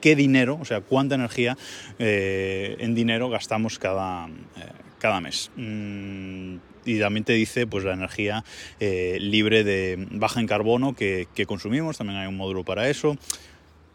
qué 0.00 0.16
dinero, 0.16 0.58
o 0.60 0.64
sea, 0.64 0.80
cuánta 0.80 1.14
energía 1.14 1.56
eh, 1.98 2.76
en 2.80 2.94
dinero 2.94 3.28
gastamos 3.28 3.78
cada, 3.78 4.26
eh, 4.26 4.30
cada 4.98 5.20
mes. 5.20 5.50
Mm, 5.56 6.56
y 6.84 6.98
también 6.98 7.24
te 7.24 7.34
dice 7.34 7.66
pues 7.66 7.84
la 7.84 7.92
energía 7.92 8.44
eh, 8.80 9.18
libre 9.20 9.64
de 9.64 10.06
baja 10.12 10.40
en 10.40 10.46
carbono 10.46 10.94
que, 10.94 11.26
consumimos, 11.46 11.98
también 11.98 12.18
hay 12.18 12.26
un 12.26 12.36
módulo 12.36 12.64
para 12.64 12.88
eso. 12.88 13.16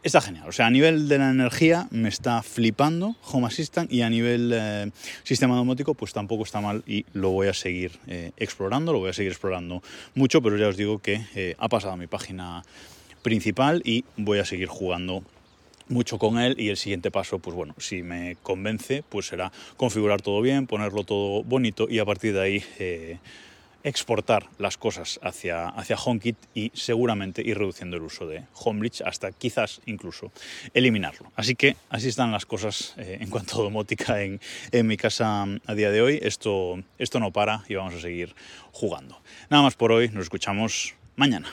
Está 0.03 0.21
genial, 0.21 0.47
o 0.47 0.51
sea, 0.51 0.67
a 0.67 0.69
nivel 0.69 1.07
de 1.07 1.17
la 1.17 1.31
energía 1.31 1.87
me 1.89 2.09
está 2.09 2.43
flipando 2.43 3.15
Home 3.23 3.47
Assistant 3.47 3.91
y 3.91 4.03
a 4.03 4.09
nivel 4.11 4.93
sistema 5.23 5.55
domótico 5.55 5.95
pues 5.95 6.13
tampoco 6.13 6.43
está 6.43 6.61
mal 6.61 6.83
y 6.85 7.07
lo 7.13 7.31
voy 7.31 7.47
a 7.47 7.55
seguir 7.55 7.93
explorando, 8.37 8.93
lo 8.93 8.99
voy 8.99 9.09
a 9.09 9.13
seguir 9.13 9.31
explorando 9.31 9.81
mucho, 10.13 10.43
pero 10.43 10.57
ya 10.57 10.67
os 10.67 10.77
digo 10.77 10.99
que 10.99 11.55
ha 11.57 11.69
pasado 11.69 11.93
a 11.93 11.97
mi 11.97 12.05
página 12.05 12.61
principal 13.23 13.81
y 13.83 14.05
voy 14.15 14.37
a 14.37 14.45
seguir 14.45 14.67
jugando 14.67 15.23
mucho 15.87 16.17
con 16.17 16.39
él 16.39 16.55
y 16.59 16.69
el 16.69 16.77
siguiente 16.77 17.11
paso, 17.11 17.39
pues 17.39 17.55
bueno, 17.55 17.75
si 17.77 18.03
me 18.03 18.37
convence, 18.43 19.03
pues 19.07 19.27
será 19.27 19.51
configurar 19.77 20.21
todo 20.21 20.41
bien, 20.41 20.67
ponerlo 20.67 21.03
todo 21.03 21.43
bonito 21.43 21.87
y 21.89 21.99
a 21.99 22.05
partir 22.05 22.33
de 22.33 22.41
ahí 22.41 22.63
eh, 22.79 23.17
exportar 23.85 24.47
las 24.57 24.77
cosas 24.77 25.19
hacia, 25.21 25.67
hacia 25.67 25.95
HomeKit 25.95 26.35
y 26.55 26.71
seguramente 26.73 27.43
ir 27.43 27.59
reduciendo 27.59 27.97
el 27.97 28.03
uso 28.03 28.25
de 28.25 28.43
HomeBridge 28.53 29.01
hasta 29.01 29.31
quizás 29.31 29.79
incluso 29.85 30.31
eliminarlo. 30.73 31.31
Así 31.35 31.55
que 31.55 31.77
así 31.89 32.09
están 32.09 32.31
las 32.31 32.47
cosas 32.47 32.95
eh, 32.97 33.19
en 33.21 33.29
cuanto 33.29 33.61
a 33.61 33.63
domótica 33.63 34.23
en, 34.23 34.41
en, 34.71 34.87
mi 34.87 34.97
casa 34.97 35.45
a 35.65 35.75
día 35.75 35.91
de 35.91 36.01
hoy. 36.01 36.19
Esto, 36.21 36.81
esto 36.97 37.19
no 37.19 37.31
para 37.31 37.63
y 37.69 37.75
vamos 37.75 37.93
a 37.93 38.01
seguir 38.01 38.35
jugando. 38.71 39.21
Nada 39.51 39.61
más 39.61 39.75
por 39.75 39.91
hoy, 39.91 40.09
nos 40.09 40.23
escuchamos 40.23 40.95
mañana. 41.15 41.47